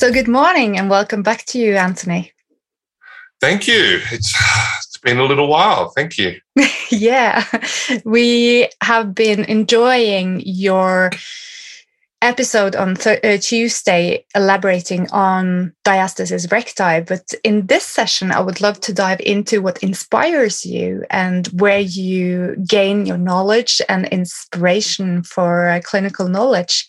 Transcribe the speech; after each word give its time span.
So, 0.00 0.10
good 0.10 0.28
morning 0.28 0.78
and 0.78 0.88
welcome 0.88 1.22
back 1.22 1.44
to 1.48 1.58
you, 1.58 1.76
Antony. 1.76 2.32
Thank 3.38 3.68
you. 3.68 4.00
It's 4.10 4.34
it's 4.78 4.96
been 4.96 5.18
a 5.18 5.24
little 5.24 5.46
while. 5.46 5.90
Thank 5.90 6.16
you. 6.16 6.40
yeah, 6.90 7.44
we 8.06 8.70
have 8.82 9.14
been 9.14 9.44
enjoying 9.44 10.40
your 10.42 11.10
episode 12.22 12.76
on 12.76 12.94
th- 12.94 13.22
uh, 13.22 13.36
Tuesday 13.42 14.24
elaborating 14.34 15.06
on 15.10 15.74
diastasis 15.84 16.50
recti. 16.50 17.00
But 17.00 17.34
in 17.44 17.66
this 17.66 17.84
session, 17.84 18.32
I 18.32 18.40
would 18.40 18.62
love 18.62 18.80
to 18.80 18.94
dive 18.94 19.20
into 19.20 19.60
what 19.60 19.82
inspires 19.82 20.64
you 20.64 21.04
and 21.10 21.46
where 21.48 21.80
you 21.80 22.56
gain 22.66 23.04
your 23.04 23.18
knowledge 23.18 23.82
and 23.86 24.06
inspiration 24.06 25.24
for 25.24 25.68
uh, 25.68 25.80
clinical 25.84 26.26
knowledge. 26.30 26.88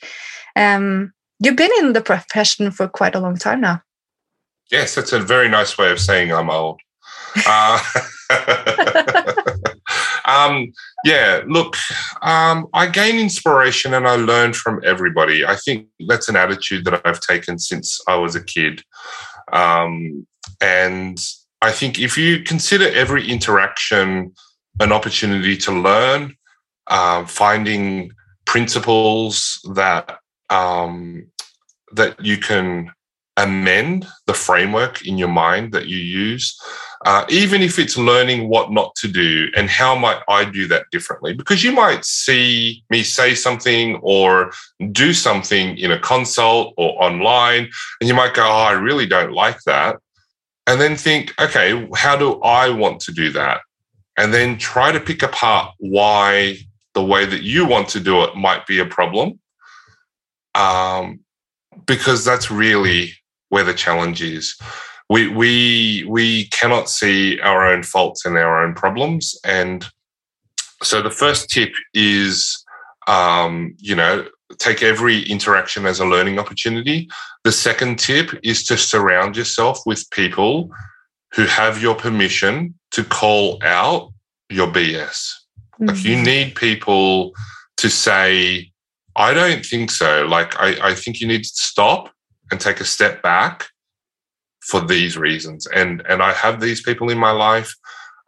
Um, 0.56 1.12
You've 1.44 1.56
been 1.56 1.72
in 1.80 1.94
the 1.94 2.02
profession 2.02 2.70
for 2.70 2.88
quite 2.88 3.16
a 3.16 3.20
long 3.20 3.36
time 3.36 3.62
now. 3.62 3.82
Yes, 4.72 4.94
that's 4.94 5.12
a 5.12 5.20
very 5.20 5.50
nice 5.50 5.78
way 5.78 5.92
of 5.92 6.00
saying 6.00 6.32
I'm 6.32 6.52
old. 6.52 6.80
uh, 7.48 7.82
um, 10.26 10.72
yeah, 11.04 11.42
look, 11.48 11.76
um, 12.22 12.68
I 12.74 12.88
gain 12.88 13.20
inspiration 13.20 13.96
and 13.96 14.08
I 14.08 14.16
learn 14.18 14.54
from 14.54 14.82
everybody. 14.86 15.44
I 15.44 15.56
think 15.56 15.88
that's 16.08 16.30
an 16.30 16.36
attitude 16.36 16.86
that 16.86 17.02
I've 17.04 17.20
taken 17.20 17.58
since 17.58 18.00
I 18.08 18.16
was 18.16 18.36
a 18.36 18.44
kid. 18.44 18.84
Um, 19.52 20.28
and 20.62 21.18
I 21.64 21.72
think 21.72 22.00
if 22.00 22.18
you 22.20 22.44
consider 22.44 22.88
every 22.92 23.28
interaction 23.28 24.34
an 24.80 24.92
opportunity 24.92 25.58
to 25.58 25.72
learn, 25.72 26.36
uh, 26.88 27.26
finding 27.26 28.12
principles 28.46 29.60
that 29.74 30.18
um, 30.52 31.26
that 31.94 32.24
you 32.24 32.38
can 32.38 32.92
amend 33.38 34.06
the 34.28 34.34
framework 34.34 35.06
in 35.08 35.18
your 35.18 35.30
mind 35.30 35.72
that 35.72 35.88
you 35.88 35.98
use, 35.98 36.60
uh, 37.06 37.26
even 37.30 37.62
if 37.62 37.80
it's 37.80 37.98
learning 37.98 38.50
what 38.50 38.72
not 38.72 38.94
to 38.96 39.08
do 39.08 39.50
and 39.56 39.70
how 39.70 39.96
might 39.96 40.22
I 40.30 40.46
do 40.46 40.68
that 40.68 40.86
differently. 40.92 41.34
Because 41.34 41.64
you 41.64 41.72
might 41.72 42.06
see 42.06 42.84
me 42.90 43.02
say 43.02 43.34
something 43.34 43.96
or 44.04 44.52
do 44.92 45.14
something 45.14 45.78
in 45.78 45.92
a 45.92 46.00
consult 46.00 46.74
or 46.78 47.02
online, 47.02 47.70
and 48.00 48.08
you 48.08 48.14
might 48.14 48.34
go, 48.34 48.44
Oh, 48.44 48.66
I 48.66 48.74
really 48.74 49.08
don't 49.08 49.34
like 49.34 49.60
that. 49.66 49.98
And 50.68 50.80
then 50.80 50.96
think, 50.96 51.34
okay, 51.42 51.90
how 51.96 52.16
do 52.16 52.40
I 52.42 52.70
want 52.70 53.00
to 53.02 53.12
do 53.12 53.32
that? 53.32 53.62
And 54.18 54.34
then 54.34 54.58
try 54.58 54.92
to 54.92 55.00
pick 55.00 55.24
apart 55.24 55.74
why 55.80 56.58
the 56.94 57.04
way 57.04 57.26
that 57.26 57.42
you 57.42 57.66
want 57.66 57.90
to 57.90 58.00
do 58.00 58.24
it 58.24 58.36
might 58.36 58.68
be 58.68 58.80
a 58.80 58.86
problem. 58.86 59.40
Um, 60.56 61.22
because 61.86 62.26
that's 62.26 62.52
really 62.52 63.14
where 63.50 63.64
the 63.64 63.74
challenge 63.74 64.22
is. 64.22 64.58
We 65.10 65.28
we 65.28 66.06
we 66.08 66.46
cannot 66.48 66.90
see 66.90 67.40
our 67.42 67.68
own 67.68 67.84
faults 67.84 68.26
and 68.26 68.38
our 68.38 68.64
own 68.64 68.74
problems, 68.74 69.38
and 69.44 69.86
so 70.84 71.02
the 71.02 71.12
first 71.12 71.50
tip 71.50 71.74
is, 71.94 72.64
um, 73.08 73.76
you 73.78 73.96
know, 73.96 74.26
take 74.58 74.82
every 74.84 75.24
interaction 75.24 75.86
as 75.86 76.00
a 76.00 76.06
learning 76.06 76.40
opportunity. 76.40 77.10
The 77.44 77.52
second 77.52 78.00
tip 78.00 78.32
is 78.44 78.64
to 78.66 78.78
surround 78.78 79.38
yourself 79.38 79.82
with 79.86 80.10
people 80.12 80.72
who 81.34 81.46
have 81.46 81.82
your 81.82 81.96
permission 81.96 82.76
to 82.92 83.04
call 83.04 83.60
out 83.64 84.12
your 84.50 84.68
BS. 84.68 85.34
Mm-hmm. 85.80 85.86
Like 85.86 86.04
you 86.04 86.22
need 86.22 86.56
people 86.56 87.32
to 87.78 87.90
say, 87.90 88.71
I 89.16 89.34
don't 89.34 89.66
think 89.66 89.92
so. 89.92 90.26
Like, 90.26 90.60
I, 90.60 90.90
I 90.90 90.96
think 90.96 91.20
you 91.20 91.28
need 91.28 91.44
to 91.44 91.50
stop 91.50 92.12
and 92.52 92.60
take 92.60 92.80
a 92.80 92.86
step 92.86 93.22
back 93.22 93.68
for 94.62 94.82
these 94.82 95.18
reasons. 95.18 95.68
And 95.68 96.04
and 96.08 96.22
I 96.22 96.34
have 96.34 96.62
these 96.62 96.82
people 96.82 97.10
in 97.10 97.18
my 97.18 97.32
life, 97.32 97.74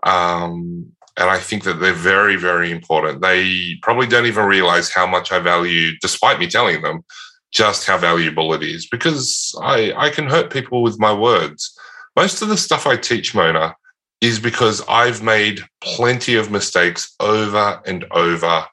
um, 0.04 0.92
and 1.18 1.30
I 1.30 1.38
think 1.38 1.64
that 1.64 1.80
they're 1.80 1.94
very 1.94 2.36
very 2.36 2.72
important. 2.72 3.22
They 3.22 3.76
probably 3.82 4.08
don't 4.08 4.26
even 4.26 4.46
realize 4.46 4.92
how 4.92 5.06
much 5.06 5.32
I 5.32 5.40
value, 5.40 5.92
despite 6.02 6.40
me 6.40 6.48
telling 6.48 6.82
them, 6.82 7.04
just 7.52 7.86
how 7.86 7.98
valuable 7.98 8.54
it 8.54 8.64
is. 8.64 8.88
Because 8.88 9.56
I 9.62 9.94
I 9.96 10.10
can 10.10 10.28
hurt 10.28 10.52
people 10.52 10.82
with 10.82 11.00
my 11.00 11.14
words. 11.14 11.78
Most 12.16 12.42
of 12.42 12.48
the 12.48 12.58
stuff 12.58 12.86
I 12.86 12.98
teach, 12.98 13.34
Mona, 13.34 13.76
is 14.22 14.40
because 14.40 14.84
I've 14.88 15.24
made 15.24 15.62
plenty 15.82 16.36
of 16.36 16.52
mistakes 16.52 17.14
over 17.20 17.82
and 17.86 18.06
over, 18.12 18.66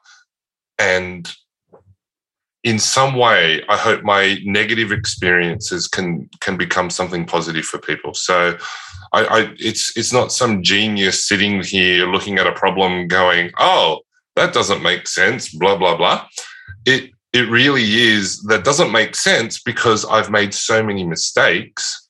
and 0.79 1.31
in 2.63 2.77
some 2.77 3.15
way, 3.15 3.63
I 3.69 3.77
hope 3.77 4.03
my 4.03 4.37
negative 4.43 4.91
experiences 4.91 5.87
can 5.87 6.29
can 6.41 6.57
become 6.57 6.89
something 6.89 7.25
positive 7.25 7.65
for 7.65 7.79
people. 7.79 8.13
So, 8.13 8.57
I, 9.13 9.25
I, 9.25 9.53
it's 9.57 9.95
it's 9.97 10.13
not 10.13 10.31
some 10.31 10.61
genius 10.61 11.27
sitting 11.27 11.63
here 11.63 12.05
looking 12.05 12.37
at 12.37 12.47
a 12.47 12.51
problem 12.51 13.07
going, 13.07 13.51
"Oh, 13.57 14.01
that 14.35 14.53
doesn't 14.53 14.83
make 14.83 15.07
sense." 15.07 15.49
Blah 15.53 15.77
blah 15.77 15.97
blah. 15.97 16.27
It 16.85 17.11
it 17.33 17.49
really 17.49 17.95
is 17.95 18.41
that 18.43 18.63
doesn't 18.63 18.91
make 18.91 19.15
sense 19.15 19.61
because 19.61 20.05
I've 20.05 20.29
made 20.29 20.53
so 20.53 20.83
many 20.83 21.03
mistakes, 21.03 22.09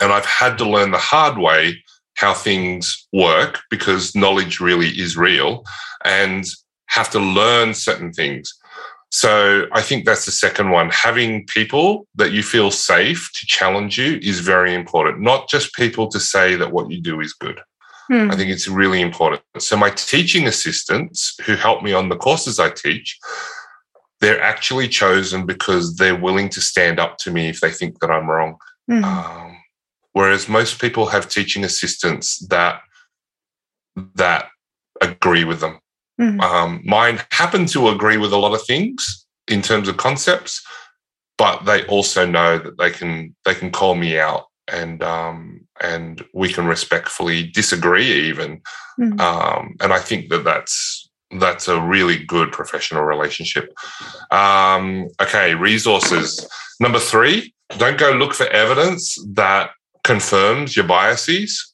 and 0.00 0.10
I've 0.10 0.26
had 0.26 0.56
to 0.58 0.68
learn 0.68 0.90
the 0.90 0.98
hard 0.98 1.36
way 1.36 1.84
how 2.14 2.32
things 2.34 3.08
work 3.12 3.60
because 3.70 4.14
knowledge 4.14 4.58
really 4.58 4.88
is 4.88 5.18
real, 5.18 5.64
and 6.06 6.46
have 6.86 7.10
to 7.10 7.20
learn 7.20 7.74
certain 7.74 8.12
things 8.12 8.54
so 9.10 9.66
I 9.72 9.82
think 9.82 10.04
that's 10.04 10.24
the 10.24 10.32
second 10.32 10.70
one. 10.70 10.88
Having 10.90 11.46
people 11.46 12.06
that 12.14 12.30
you 12.30 12.44
feel 12.44 12.70
safe 12.70 13.28
to 13.34 13.46
challenge 13.46 13.98
you 13.98 14.20
is 14.22 14.38
very 14.38 14.72
important, 14.72 15.20
not 15.20 15.48
just 15.48 15.74
people 15.74 16.08
to 16.08 16.20
say 16.20 16.54
that 16.54 16.72
what 16.72 16.90
you 16.90 17.00
do 17.00 17.20
is 17.20 17.32
good. 17.32 17.60
Hmm. 18.06 18.30
I 18.30 18.36
think 18.36 18.50
it's 18.50 18.68
really 18.68 19.00
important. 19.00 19.42
So 19.58 19.76
my 19.76 19.90
teaching 19.90 20.46
assistants 20.46 21.34
who 21.44 21.56
help 21.56 21.82
me 21.82 21.92
on 21.92 22.08
the 22.08 22.16
courses 22.16 22.60
I 22.60 22.70
teach, 22.70 23.18
they're 24.20 24.40
actually 24.40 24.86
chosen 24.86 25.44
because 25.44 25.96
they're 25.96 26.16
willing 26.16 26.48
to 26.50 26.60
stand 26.60 27.00
up 27.00 27.18
to 27.18 27.32
me 27.32 27.48
if 27.48 27.60
they 27.60 27.70
think 27.70 27.98
that 28.00 28.10
I'm 28.10 28.30
wrong. 28.30 28.56
Hmm. 28.88 29.04
Um, 29.04 29.56
whereas 30.12 30.48
most 30.48 30.80
people 30.80 31.06
have 31.06 31.28
teaching 31.28 31.64
assistants 31.64 32.38
that 32.48 32.80
that 34.14 34.48
agree 35.00 35.44
with 35.44 35.60
them 35.60 35.80
Mm-hmm. 36.20 36.40
Um, 36.40 36.82
mine 36.84 37.20
happen 37.30 37.66
to 37.66 37.88
agree 37.88 38.18
with 38.18 38.32
a 38.32 38.36
lot 38.36 38.54
of 38.54 38.64
things 38.66 39.26
in 39.48 39.62
terms 39.62 39.88
of 39.88 39.96
concepts, 39.96 40.62
but 41.38 41.64
they 41.64 41.84
also 41.86 42.26
know 42.26 42.58
that 42.58 42.78
they 42.78 42.90
can 42.90 43.34
they 43.44 43.54
can 43.54 43.70
call 43.70 43.94
me 43.94 44.18
out 44.18 44.44
and 44.68 45.02
um, 45.02 45.66
and 45.80 46.24
we 46.34 46.52
can 46.52 46.66
respectfully 46.66 47.46
disagree 47.46 48.06
even. 48.28 48.60
Mm-hmm. 48.98 49.20
Um, 49.20 49.76
and 49.80 49.92
I 49.92 49.98
think 49.98 50.28
that 50.28 50.44
that's 50.44 51.08
that's 51.38 51.68
a 51.68 51.80
really 51.80 52.22
good 52.24 52.52
professional 52.52 53.04
relationship. 53.04 53.72
Um, 54.30 55.08
okay, 55.22 55.54
resources. 55.54 56.46
Number 56.80 56.98
three, 56.98 57.54
don't 57.78 57.98
go 57.98 58.12
look 58.12 58.34
for 58.34 58.46
evidence 58.48 59.16
that 59.34 59.70
confirms 60.02 60.76
your 60.76 60.86
biases 60.86 61.69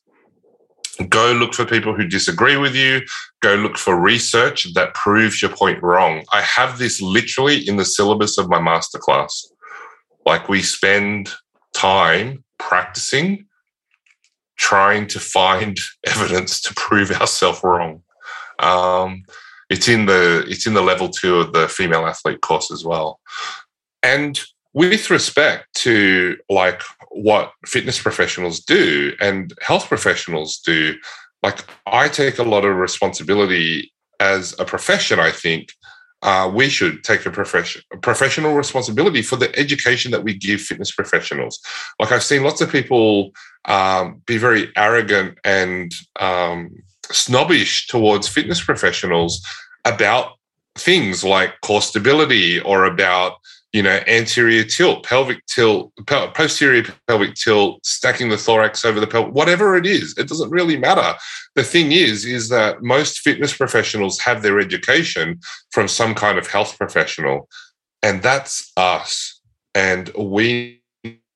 go 1.04 1.32
look 1.32 1.54
for 1.54 1.64
people 1.64 1.94
who 1.94 2.06
disagree 2.06 2.56
with 2.56 2.74
you. 2.74 3.02
Go 3.42 3.54
look 3.54 3.76
for 3.76 4.00
research 4.00 4.72
that 4.74 4.94
proves 4.94 5.42
your 5.42 5.50
point 5.50 5.82
wrong. 5.82 6.24
I 6.32 6.40
have 6.42 6.78
this 6.78 7.00
literally 7.00 7.66
in 7.68 7.76
the 7.76 7.84
syllabus 7.84 8.38
of 8.38 8.48
my 8.48 8.58
masterclass. 8.58 9.46
Like 10.24 10.48
we 10.48 10.62
spend 10.62 11.30
time 11.74 12.44
practicing 12.58 13.46
trying 14.56 15.06
to 15.06 15.20
find 15.20 15.76
evidence 16.06 16.60
to 16.62 16.74
prove 16.74 17.10
ourselves 17.12 17.60
wrong. 17.62 18.02
Um, 18.58 19.24
it's 19.68 19.88
in 19.88 20.06
the 20.06 20.44
it's 20.48 20.66
in 20.66 20.74
the 20.74 20.82
level 20.82 21.08
two 21.08 21.36
of 21.36 21.52
the 21.52 21.68
female 21.68 22.06
athlete 22.06 22.40
course 22.40 22.70
as 22.70 22.84
well. 22.84 23.20
And 24.02 24.40
with 24.76 25.08
respect 25.08 25.72
to 25.72 26.36
like 26.50 26.82
what 27.10 27.50
fitness 27.64 27.98
professionals 28.00 28.60
do 28.60 29.14
and 29.22 29.54
health 29.62 29.88
professionals 29.88 30.58
do 30.58 30.94
like 31.42 31.64
i 31.86 32.06
take 32.06 32.38
a 32.38 32.42
lot 32.42 32.62
of 32.62 32.76
responsibility 32.76 33.90
as 34.20 34.54
a 34.58 34.66
profession 34.66 35.18
i 35.18 35.30
think 35.30 35.70
uh, 36.22 36.50
we 36.52 36.68
should 36.68 37.04
take 37.04 37.24
a, 37.24 37.30
profession, 37.30 37.80
a 37.92 37.96
professional 37.98 38.54
responsibility 38.54 39.22
for 39.22 39.36
the 39.36 39.56
education 39.58 40.10
that 40.10 40.24
we 40.24 40.34
give 40.34 40.60
fitness 40.60 40.90
professionals. 40.90 41.60
Like 42.00 42.10
I've 42.10 42.22
seen 42.22 42.42
lots 42.42 42.62
of 42.62 42.72
people 42.72 43.32
um, 43.66 44.22
be 44.26 44.38
very 44.38 44.72
arrogant 44.76 45.38
and 45.44 45.92
um, 46.18 46.70
snobbish 47.12 47.86
towards 47.86 48.28
fitness 48.28 48.64
professionals 48.64 49.46
about 49.84 50.32
things 50.74 51.22
like 51.22 51.60
core 51.60 51.82
stability 51.82 52.60
or 52.60 52.86
about 52.86 53.34
you 53.72 53.82
know, 53.82 54.00
anterior 54.06 54.64
tilt, 54.64 55.04
pelvic 55.04 55.44
tilt, 55.46 55.92
posterior 56.06 56.84
pelvic 57.06 57.34
tilt, 57.34 57.84
stacking 57.84 58.28
the 58.28 58.38
thorax 58.38 58.84
over 58.84 59.00
the 59.00 59.06
pelvis, 59.06 59.32
whatever 59.32 59.76
it 59.76 59.86
is, 59.86 60.16
it 60.16 60.28
doesn't 60.28 60.50
really 60.50 60.76
matter. 60.76 61.14
The 61.56 61.64
thing 61.64 61.92
is, 61.92 62.24
is 62.24 62.48
that 62.48 62.82
most 62.82 63.18
fitness 63.20 63.56
professionals 63.56 64.18
have 64.20 64.42
their 64.42 64.60
education 64.60 65.40
from 65.72 65.88
some 65.88 66.14
kind 66.14 66.38
of 66.38 66.46
health 66.46 66.78
professional, 66.78 67.48
and 68.02 68.22
that's 68.22 68.72
us. 68.76 69.40
And 69.74 70.10
we 70.16 70.82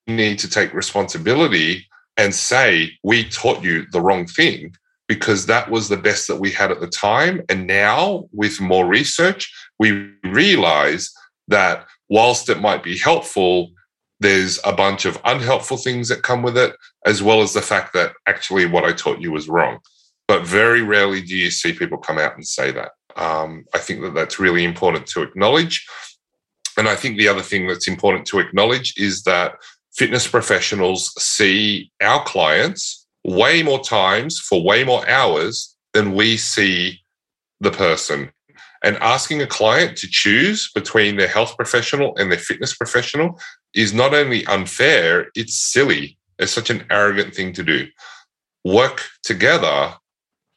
need 0.06 0.38
to 0.38 0.48
take 0.48 0.72
responsibility 0.72 1.86
and 2.16 2.34
say, 2.34 2.92
we 3.02 3.28
taught 3.28 3.62
you 3.62 3.86
the 3.92 4.00
wrong 4.00 4.26
thing 4.26 4.74
because 5.08 5.46
that 5.46 5.70
was 5.70 5.88
the 5.88 5.96
best 5.96 6.28
that 6.28 6.40
we 6.40 6.50
had 6.50 6.70
at 6.70 6.80
the 6.80 6.86
time. 6.86 7.42
And 7.48 7.66
now, 7.66 8.28
with 8.32 8.60
more 8.60 8.86
research, 8.86 9.52
we 9.78 10.12
realize 10.24 11.10
that 11.48 11.86
whilst 12.10 12.48
it 12.48 12.60
might 12.60 12.82
be 12.82 12.98
helpful, 12.98 13.70
there's 14.18 14.60
a 14.64 14.72
bunch 14.72 15.06
of 15.06 15.18
unhelpful 15.24 15.78
things 15.78 16.08
that 16.08 16.22
come 16.22 16.42
with 16.42 16.58
it, 16.58 16.76
as 17.06 17.22
well 17.22 17.40
as 17.40 17.54
the 17.54 17.62
fact 17.62 17.94
that 17.94 18.12
actually 18.26 18.66
what 18.66 18.84
I 18.84 18.92
taught 18.92 19.20
you 19.20 19.32
was 19.32 19.48
wrong. 19.48 19.78
But 20.28 20.44
very 20.44 20.82
rarely 20.82 21.22
do 21.22 21.34
you 21.34 21.50
see 21.50 21.72
people 21.72 21.98
come 21.98 22.18
out 22.18 22.34
and 22.34 22.46
say 22.46 22.70
that. 22.72 22.90
Um, 23.16 23.64
I 23.74 23.78
think 23.78 24.02
that 24.02 24.14
that's 24.14 24.38
really 24.38 24.64
important 24.64 25.06
to 25.08 25.22
acknowledge. 25.22 25.86
And 26.76 26.88
I 26.88 26.94
think 26.94 27.16
the 27.16 27.28
other 27.28 27.42
thing 27.42 27.66
that's 27.66 27.88
important 27.88 28.26
to 28.26 28.38
acknowledge 28.38 28.94
is 28.96 29.22
that 29.22 29.54
fitness 29.92 30.28
professionals 30.28 31.12
see 31.22 31.90
our 32.00 32.22
clients 32.24 33.06
way 33.24 33.62
more 33.62 33.80
times 33.80 34.38
for 34.38 34.62
way 34.62 34.84
more 34.84 35.08
hours 35.08 35.76
than 35.94 36.14
we 36.14 36.36
see 36.36 37.00
the 37.60 37.70
person. 37.70 38.30
And 38.82 38.96
asking 38.98 39.42
a 39.42 39.46
client 39.46 39.96
to 39.98 40.08
choose 40.08 40.70
between 40.74 41.16
their 41.16 41.28
health 41.28 41.56
professional 41.56 42.16
and 42.16 42.30
their 42.30 42.38
fitness 42.38 42.74
professional 42.74 43.38
is 43.74 43.92
not 43.92 44.14
only 44.14 44.46
unfair, 44.46 45.30
it's 45.34 45.56
silly. 45.56 46.18
It's 46.38 46.52
such 46.52 46.70
an 46.70 46.84
arrogant 46.90 47.34
thing 47.34 47.52
to 47.54 47.62
do. 47.62 47.86
Work 48.64 49.02
together 49.22 49.94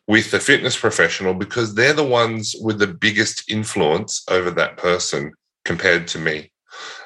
with 0.07 0.31
the 0.31 0.39
fitness 0.39 0.77
professional 0.77 1.33
because 1.33 1.75
they're 1.75 1.93
the 1.93 2.03
ones 2.03 2.55
with 2.61 2.79
the 2.79 2.87
biggest 2.87 3.49
influence 3.51 4.23
over 4.29 4.51
that 4.51 4.77
person 4.77 5.33
compared 5.65 6.07
to 6.09 6.19
me. 6.19 6.51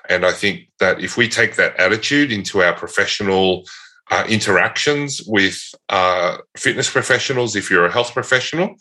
And 0.10 0.26
I 0.26 0.32
think 0.32 0.70
that 0.80 1.02
if 1.02 1.18
we 1.18 1.28
take 1.28 1.56
that 1.56 1.76
attitude 1.80 2.32
into 2.32 2.62
our 2.62 2.74
professional 2.74 3.64
uh, 4.10 4.24
interactions 4.30 5.22
with 5.28 5.60
uh, 5.90 6.38
fitness 6.56 6.90
professionals, 6.90 7.56
if 7.56 7.70
you're 7.70 7.86
a 7.86 7.92
health 7.92 8.14
professional, 8.14 8.76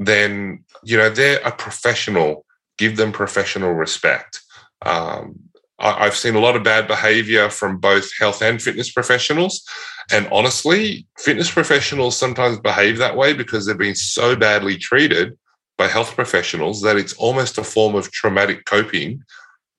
then 0.00 0.64
you 0.82 0.96
know 0.96 1.10
they're 1.10 1.40
a 1.40 1.52
professional. 1.52 2.44
Give 2.78 2.96
them 2.96 3.12
professional 3.12 3.72
respect. 3.72 4.40
Um, 4.82 5.38
I, 5.78 6.06
I've 6.06 6.16
seen 6.16 6.34
a 6.34 6.40
lot 6.40 6.56
of 6.56 6.64
bad 6.64 6.88
behavior 6.88 7.50
from 7.50 7.78
both 7.78 8.10
health 8.18 8.42
and 8.42 8.60
fitness 8.60 8.90
professionals, 8.90 9.62
and 10.10 10.26
honestly, 10.32 11.06
fitness 11.18 11.50
professionals 11.50 12.16
sometimes 12.16 12.58
behave 12.58 12.98
that 12.98 13.16
way 13.16 13.34
because 13.34 13.66
they've 13.66 13.76
been 13.76 13.94
so 13.94 14.34
badly 14.34 14.76
treated 14.78 15.38
by 15.76 15.86
health 15.86 16.14
professionals 16.14 16.80
that 16.82 16.96
it's 16.96 17.14
almost 17.14 17.58
a 17.58 17.64
form 17.64 17.94
of 17.94 18.10
traumatic 18.10 18.64
coping 18.64 19.22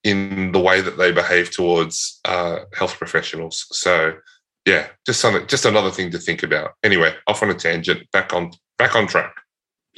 in 0.03 0.51
the 0.51 0.59
way 0.59 0.81
that 0.81 0.97
they 0.97 1.12
behave 1.12 1.51
towards 1.51 2.19
uh, 2.25 2.59
health 2.74 2.97
professionals. 2.97 3.67
So, 3.71 4.15
yeah, 4.65 4.88
just 5.06 5.19
something, 5.19 5.45
just 5.47 5.65
another 5.65 5.91
thing 5.91 6.12
to 6.12 6.17
think 6.17 6.44
about. 6.44 6.71
Anyway, 6.83 7.13
off 7.27 7.44
on 7.44 7.50
a 7.50 7.53
tangent. 7.53 8.09
Back 8.12 8.33
on, 8.33 8.51
back 8.77 8.95
on 8.95 9.07
track. 9.07 9.33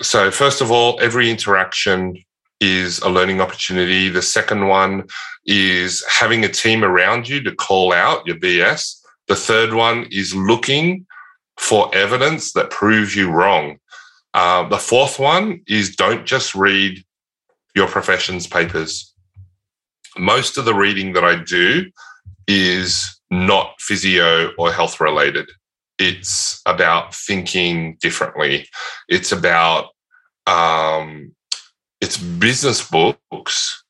So, 0.01 0.31
first 0.31 0.61
of 0.61 0.71
all, 0.71 0.99
every 1.01 1.29
interaction 1.29 2.17
is 2.59 2.99
a 2.99 3.09
learning 3.09 3.41
opportunity. 3.41 4.09
The 4.09 4.21
second 4.21 4.67
one 4.67 5.03
is 5.45 6.03
having 6.07 6.43
a 6.43 6.49
team 6.49 6.83
around 6.83 7.27
you 7.27 7.43
to 7.43 7.53
call 7.55 7.93
out 7.93 8.25
your 8.25 8.37
BS. 8.37 8.99
The 9.27 9.35
third 9.35 9.73
one 9.73 10.07
is 10.11 10.35
looking 10.35 11.05
for 11.59 11.93
evidence 11.95 12.53
that 12.53 12.71
proves 12.71 13.15
you 13.15 13.29
wrong. 13.29 13.77
Uh, 14.33 14.67
the 14.67 14.79
fourth 14.79 15.19
one 15.19 15.61
is 15.67 15.95
don't 15.95 16.25
just 16.25 16.55
read 16.55 17.03
your 17.75 17.87
profession's 17.87 18.47
papers. 18.47 19.13
Most 20.17 20.57
of 20.57 20.65
the 20.65 20.73
reading 20.73 21.13
that 21.13 21.23
I 21.23 21.35
do 21.43 21.91
is 22.47 23.19
not 23.29 23.75
physio 23.79 24.51
or 24.57 24.71
health 24.71 24.99
related 24.99 25.49
it's 25.97 26.61
about 26.65 27.13
thinking 27.13 27.97
differently. 28.01 28.67
It's 29.07 29.31
about 29.31 29.89
um, 30.47 31.33
it's 32.01 32.17
business 32.17 32.87
books 32.89 33.83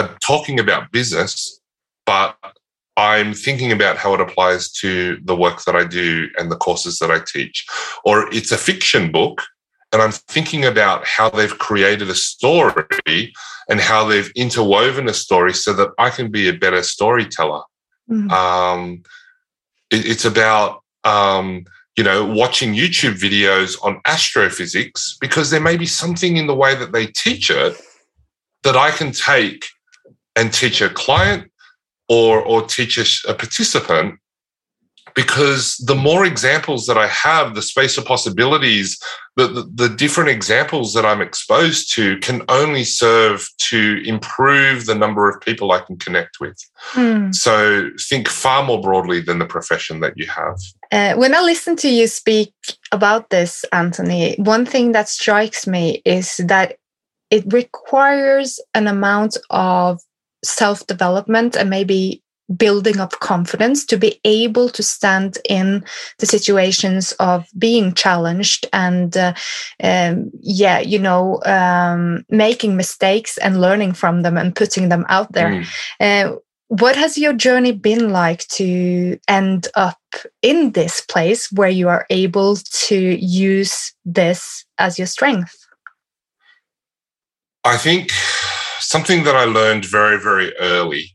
I'm 0.00 0.16
talking 0.20 0.58
about 0.58 0.90
business, 0.92 1.60
but 2.06 2.36
I'm 2.96 3.34
thinking 3.34 3.70
about 3.70 3.96
how 3.96 4.14
it 4.14 4.20
applies 4.20 4.72
to 4.72 5.18
the 5.24 5.36
work 5.36 5.62
that 5.64 5.76
I 5.76 5.84
do 5.84 6.28
and 6.38 6.50
the 6.50 6.56
courses 6.56 6.98
that 6.98 7.10
I 7.10 7.20
teach. 7.20 7.66
Or 8.04 8.32
it's 8.32 8.52
a 8.52 8.56
fiction 8.56 9.12
book, 9.12 9.42
and 9.92 10.00
I'm 10.00 10.12
thinking 10.12 10.64
about 10.64 11.06
how 11.06 11.28
they've 11.30 11.58
created 11.58 12.08
a 12.08 12.14
story 12.14 13.32
and 13.68 13.80
how 13.80 14.04
they've 14.04 14.30
interwoven 14.34 15.08
a 15.08 15.14
story 15.14 15.52
so 15.52 15.72
that 15.74 15.90
I 15.98 16.10
can 16.10 16.30
be 16.30 16.48
a 16.48 16.54
better 16.54 16.82
storyteller. 16.82 17.62
Mm-hmm. 18.10 18.30
Um, 18.30 19.02
it's 19.90 20.24
about 20.24 20.82
um, 21.04 21.64
you 21.96 22.04
know 22.04 22.24
watching 22.24 22.74
YouTube 22.74 23.14
videos 23.14 23.76
on 23.82 24.00
astrophysics 24.06 25.16
because 25.20 25.50
there 25.50 25.60
may 25.60 25.76
be 25.76 25.86
something 25.86 26.36
in 26.36 26.46
the 26.46 26.54
way 26.54 26.74
that 26.74 26.92
they 26.92 27.06
teach 27.06 27.50
it 27.50 27.80
that 28.62 28.76
I 28.76 28.90
can 28.90 29.12
take 29.12 29.66
and 30.36 30.52
teach 30.52 30.80
a 30.80 30.88
client 30.88 31.50
or 32.08 32.40
or 32.40 32.62
teach 32.62 32.98
a, 32.98 33.30
a 33.30 33.34
participant 33.34 34.18
because 35.14 35.76
the 35.76 35.94
more 35.94 36.24
examples 36.24 36.86
that 36.86 36.98
I 36.98 37.08
have, 37.08 37.54
the 37.54 37.62
space 37.62 37.98
of 37.98 38.04
possibilities, 38.04 38.98
the, 39.36 39.46
the, 39.46 39.70
the, 39.74 39.88
different 39.88 40.30
examples 40.30 40.92
that 40.94 41.06
I'm 41.06 41.20
exposed 41.22 41.92
to 41.94 42.18
can 42.18 42.42
only 42.48 42.84
serve 42.84 43.48
to 43.58 44.02
improve 44.04 44.86
the 44.86 44.94
number 44.94 45.30
of 45.30 45.40
people 45.40 45.72
I 45.72 45.80
can 45.80 45.96
connect 45.96 46.40
with. 46.40 46.58
Hmm. 46.78 47.32
So 47.32 47.90
think 48.08 48.28
far 48.28 48.64
more 48.64 48.80
broadly 48.80 49.20
than 49.20 49.38
the 49.38 49.46
profession 49.46 50.00
that 50.00 50.16
you 50.16 50.26
have. 50.26 50.58
Uh, 50.92 51.14
when 51.14 51.34
I 51.34 51.40
listen 51.40 51.76
to 51.76 51.88
you 51.88 52.06
speak 52.06 52.52
about 52.92 53.30
this, 53.30 53.64
Antony, 53.72 54.34
one 54.38 54.66
thing 54.66 54.92
that 54.92 55.08
strikes 55.08 55.66
me 55.66 56.02
is 56.04 56.38
that 56.38 56.76
it 57.30 57.44
requires 57.52 58.60
an 58.74 58.88
amount 58.88 59.36
of 59.50 60.00
self 60.44 60.86
development 60.86 61.56
and 61.56 61.70
maybe 61.70 62.22
building 62.56 62.98
up 62.98 63.12
confidence 63.20 63.84
to 63.84 63.96
be 63.96 64.20
able 64.24 64.68
to 64.68 64.82
stand 64.82 65.38
in 65.48 65.84
the 66.18 66.26
situations 66.26 67.12
of 67.12 67.46
being 67.56 67.92
challenged 67.94 68.66
and 68.72 69.16
uh, 69.16 69.32
um, 69.82 70.30
yeah 70.40 70.80
you 70.80 70.98
know 70.98 71.40
um, 71.46 72.24
making 72.28 72.76
mistakes 72.76 73.38
and 73.38 73.60
learning 73.60 73.92
from 73.92 74.22
them 74.22 74.36
and 74.36 74.56
putting 74.56 74.88
them 74.88 75.04
out 75.08 75.32
there 75.32 75.50
mm. 75.50 75.66
uh, 76.00 76.36
what 76.68 76.94
has 76.94 77.18
your 77.18 77.32
journey 77.32 77.72
been 77.72 78.10
like 78.10 78.46
to 78.46 79.18
end 79.26 79.68
up 79.74 79.98
in 80.42 80.70
this 80.72 81.00
place 81.00 81.50
where 81.52 81.68
you 81.68 81.88
are 81.88 82.06
able 82.10 82.56
to 82.56 83.16
use 83.24 83.92
this 84.04 84.64
as 84.78 84.98
your 84.98 85.06
strength 85.06 85.54
i 87.64 87.76
think 87.76 88.10
something 88.80 89.22
that 89.22 89.36
i 89.36 89.44
learned 89.44 89.84
very 89.84 90.18
very 90.18 90.52
early 90.58 91.14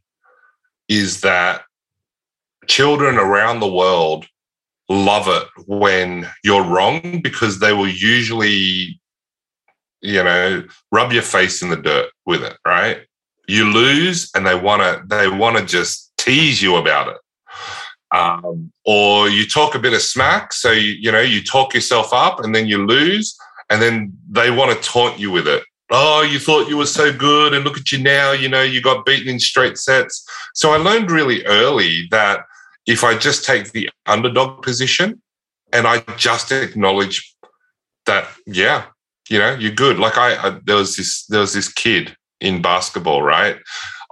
is 0.88 1.22
that 1.22 1.63
children 2.68 3.18
around 3.18 3.60
the 3.60 3.72
world 3.72 4.25
love 4.89 5.27
it 5.27 5.48
when 5.68 6.27
you're 6.44 6.63
wrong 6.63 7.22
because 7.22 7.60
they 7.60 7.74
will 7.74 7.88
usually, 7.88 9.00
you 10.01 10.24
know, 10.24 10.63
rub 10.92 11.12
your 11.12 11.24
face 11.24 11.62
in 11.62 11.70
the 11.70 11.75
dirt 11.75 12.10
with 12.25 12.44
it, 12.44 12.58
right? 12.65 13.00
You 13.48 13.65
lose 13.65 14.32
and 14.36 14.46
they 14.46 14.56
want 14.56 14.82
to 14.82 15.04
they 15.08 15.27
want 15.27 15.58
to 15.58 15.65
just 15.65 16.12
tease 16.18 16.62
you 16.62 16.75
about 16.75 17.10
it. 17.10 17.18
Um, 18.12 18.72
or 18.86 19.30
you 19.30 19.48
talk 19.48 19.75
a 19.75 19.80
bit 19.80 19.94
of 19.94 20.01
smack, 20.01 20.54
so 20.54 20.72
you, 20.72 20.92
you 20.92 21.12
know 21.12 21.22
you 21.22 21.44
talk 21.44 21.74
yourself 21.74 22.13
up, 22.13 22.39
and 22.44 22.56
then 22.56 22.65
you 22.68 22.86
lose, 22.86 23.36
and 23.70 23.82
then 23.82 24.15
they 24.30 24.51
want 24.51 24.72
to 24.72 24.89
taunt 24.89 25.20
you 25.20 25.32
with 25.32 25.48
it 25.48 25.63
oh, 25.92 26.22
you 26.22 26.39
thought 26.39 26.70
you 26.70 26.77
were 26.77 26.86
so 26.86 27.12
good, 27.13 27.54
and 27.54 27.63
look 27.63 27.77
at 27.77 27.92
you 27.92 28.00
now, 28.00 28.32
you 28.32 28.50
know, 28.50 28.63
you 28.63 28.82
got 28.82 29.06
beaten 29.06 29.30
in 29.30 29.39
straight 29.39 29.77
sets. 29.77 30.25
So 30.54 30.72
I 30.72 30.77
learned 30.77 31.12
really 31.12 31.46
early 31.46 32.08
that 32.12 32.46
if 32.88 33.04
I 33.04 33.18
just 33.18 33.46
take 33.46 33.72
the 33.72 33.89
underdog 34.06 34.62
position 34.62 35.22
and 35.74 35.88
I 35.88 36.00
just 36.18 36.51
acknowledge 36.51 37.36
that, 38.06 38.27
yeah, 38.46 38.86
You 39.30 39.39
know, 39.39 39.56
you're 39.56 39.72
good. 39.72 39.98
Like 39.98 40.18
I, 40.18 40.36
I 40.36 40.60
there 40.65 40.75
was 40.75 40.96
this 40.96 41.25
there 41.27 41.42
was 41.42 41.54
this 41.54 41.72
kid 41.72 42.15
in 42.39 42.62
basketball, 42.62 43.22
right? 43.24 43.58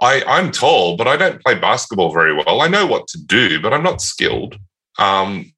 I, 0.01 0.24
I'm 0.24 0.51
tall, 0.51 0.98
but 0.98 1.08
I 1.08 1.15
don't 1.18 1.42
play 1.44 1.56
basketball 1.56 2.12
very 2.12 2.34
well. 2.34 2.62
I 2.62 2.68
know 2.68 2.88
what 2.88 3.08
to 3.10 3.20
do, 3.24 3.62
but 3.62 3.74
I'm 3.74 3.84
not 3.84 4.01
skilled. 4.01 4.58
Um, 4.98 5.53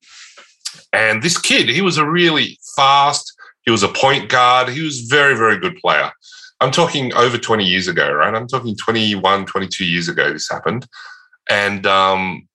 and 0.91 1.23
this 1.23 1.37
kid, 1.37 1.69
he 1.69 1.81
was 1.81 1.97
a 1.97 2.07
really 2.07 2.59
fast, 2.75 3.33
he 3.65 3.71
was 3.71 3.83
a 3.83 3.89
point 3.89 4.29
guard, 4.29 4.69
he 4.69 4.81
was 4.81 5.01
very, 5.01 5.35
very 5.35 5.57
good 5.57 5.75
player. 5.77 6.11
I'm 6.61 6.71
talking 6.71 7.13
over 7.15 7.37
20 7.37 7.65
years 7.65 7.87
ago, 7.87 8.11
right? 8.11 8.33
I'm 8.33 8.47
talking 8.47 8.75
21, 8.77 9.45
22 9.45 9.85
years 9.85 10.07
ago 10.07 10.31
this 10.31 10.49
happened. 10.49 10.87
And 11.49 11.85
um, 11.85 12.47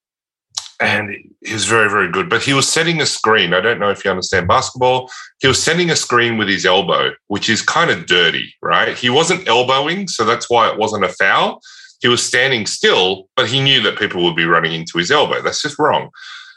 and 0.81 1.11
he 1.43 1.53
was 1.53 1.67
very, 1.67 1.91
very 1.91 2.11
good. 2.11 2.31
But 2.31 2.43
he 2.43 2.55
was 2.55 2.67
setting 2.69 3.01
a 3.01 3.07
screen. 3.07 3.53
I 3.53 3.61
don't 3.61 3.79
know 3.79 3.91
if 3.91 4.05
you 4.05 4.11
understand 4.11 4.49
basketball. 4.49 5.11
He 5.41 5.47
was 5.47 5.63
setting 5.63 5.91
a 5.91 5.97
screen 5.97 6.39
with 6.39 6.49
his 6.49 6.65
elbow, 6.65 7.13
which 7.29 7.51
is 7.51 7.61
kind 7.61 7.91
of 7.91 8.07
dirty, 8.07 8.55
right? 8.63 8.97
He 8.97 9.11
wasn't 9.11 9.47
elbowing, 9.47 10.09
so 10.09 10.25
that's 10.25 10.49
why 10.49 10.71
it 10.71 10.79
wasn't 10.79 11.05
a 11.05 11.09
foul. 11.09 11.61
He 12.01 12.09
was 12.09 12.23
standing 12.23 12.65
still, 12.65 13.29
but 13.37 13.49
he 13.49 13.61
knew 13.61 13.83
that 13.83 13.99
people 13.99 14.25
would 14.25 14.37
be 14.37 14.47
running 14.47 14.73
into 14.73 14.97
his 14.97 15.11
elbow. 15.11 15.43
That's 15.43 15.61
just 15.61 15.79
wrong. 15.79 16.09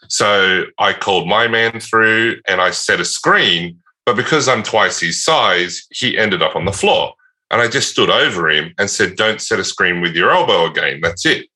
So 0.07 0.65
I 0.79 0.93
called 0.93 1.27
my 1.27 1.49
man 1.49 1.79
through 1.81 2.37
and 2.47 2.61
I 2.61 2.71
set 2.71 3.01
a 3.01 3.05
screen. 3.05 3.82
But 4.05 4.15
because 4.15 4.47
I'm 4.47 4.63
twice 4.63 4.99
his 4.99 5.23
size, 5.23 5.85
he 5.91 6.17
ended 6.17 6.41
up 6.41 6.55
on 6.55 6.65
the 6.65 6.71
floor. 6.71 7.13
And 7.51 7.61
I 7.61 7.67
just 7.67 7.91
stood 7.91 8.09
over 8.09 8.49
him 8.49 8.73
and 8.77 8.89
said, 8.89 9.15
Don't 9.15 9.41
set 9.41 9.59
a 9.59 9.63
screen 9.63 10.01
with 10.01 10.15
your 10.15 10.31
elbow 10.31 10.65
again. 10.65 10.99
That's 11.01 11.25
it 11.25 11.47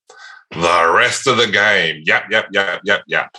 the 0.51 0.93
rest 0.95 1.27
of 1.27 1.37
the 1.37 1.47
game. 1.47 2.03
Yep, 2.05 2.25
yep, 2.29 2.47
yep, 2.51 2.81
yep, 2.83 3.03
yep. 3.07 3.35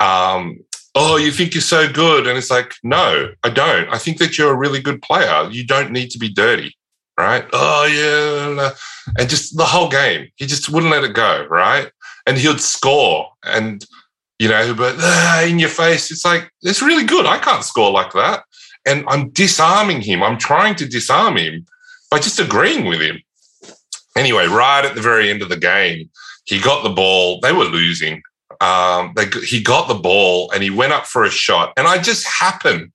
Um, 0.00 0.60
oh, 0.94 1.16
you 1.16 1.30
think 1.30 1.54
you're 1.54 1.60
so 1.60 1.90
good. 1.90 2.26
And 2.26 2.36
it's 2.36 2.50
like, 2.50 2.74
no, 2.82 3.28
I 3.44 3.50
don't. 3.50 3.88
I 3.92 3.98
think 3.98 4.18
that 4.18 4.38
you're 4.38 4.52
a 4.52 4.56
really 4.56 4.80
good 4.80 5.02
player. 5.02 5.48
You 5.50 5.64
don't 5.64 5.92
need 5.92 6.10
to 6.10 6.18
be 6.18 6.28
dirty, 6.28 6.76
right? 7.18 7.44
Oh, 7.52 7.86
yeah. 7.86 8.70
And 9.18 9.30
just 9.30 9.56
the 9.56 9.64
whole 9.64 9.88
game, 9.88 10.28
he 10.36 10.46
just 10.46 10.68
wouldn't 10.68 10.92
let 10.92 11.04
it 11.04 11.14
go, 11.14 11.46
right? 11.48 11.90
And 12.26 12.36
he'd 12.36 12.60
score 12.60 13.30
and, 13.44 13.84
you 14.38 14.48
know, 14.48 14.74
but 14.74 14.96
uh, 14.98 15.44
in 15.46 15.58
your 15.58 15.68
face, 15.68 16.10
it's 16.10 16.24
like, 16.24 16.50
it's 16.62 16.82
really 16.82 17.04
good. 17.04 17.26
I 17.26 17.38
can't 17.38 17.64
score 17.64 17.90
like 17.90 18.12
that. 18.12 18.44
And 18.86 19.04
I'm 19.08 19.30
disarming 19.30 20.00
him. 20.00 20.22
I'm 20.22 20.38
trying 20.38 20.74
to 20.76 20.86
disarm 20.86 21.36
him 21.36 21.66
by 22.10 22.18
just 22.18 22.38
agreeing 22.38 22.86
with 22.86 23.00
him. 23.00 23.20
Anyway, 24.16 24.46
right 24.46 24.84
at 24.84 24.94
the 24.94 25.00
very 25.00 25.30
end 25.30 25.42
of 25.42 25.48
the 25.48 25.56
game, 25.56 26.08
he 26.44 26.60
got 26.60 26.82
the 26.82 26.90
ball. 26.90 27.40
They 27.40 27.52
were 27.52 27.64
losing. 27.64 28.22
Um, 28.60 29.12
they, 29.14 29.26
he 29.44 29.62
got 29.62 29.88
the 29.88 29.94
ball 29.94 30.50
and 30.52 30.62
he 30.62 30.70
went 30.70 30.92
up 30.92 31.06
for 31.06 31.24
a 31.24 31.30
shot. 31.30 31.72
And 31.76 31.86
I 31.86 31.98
just 32.00 32.26
happened 32.26 32.92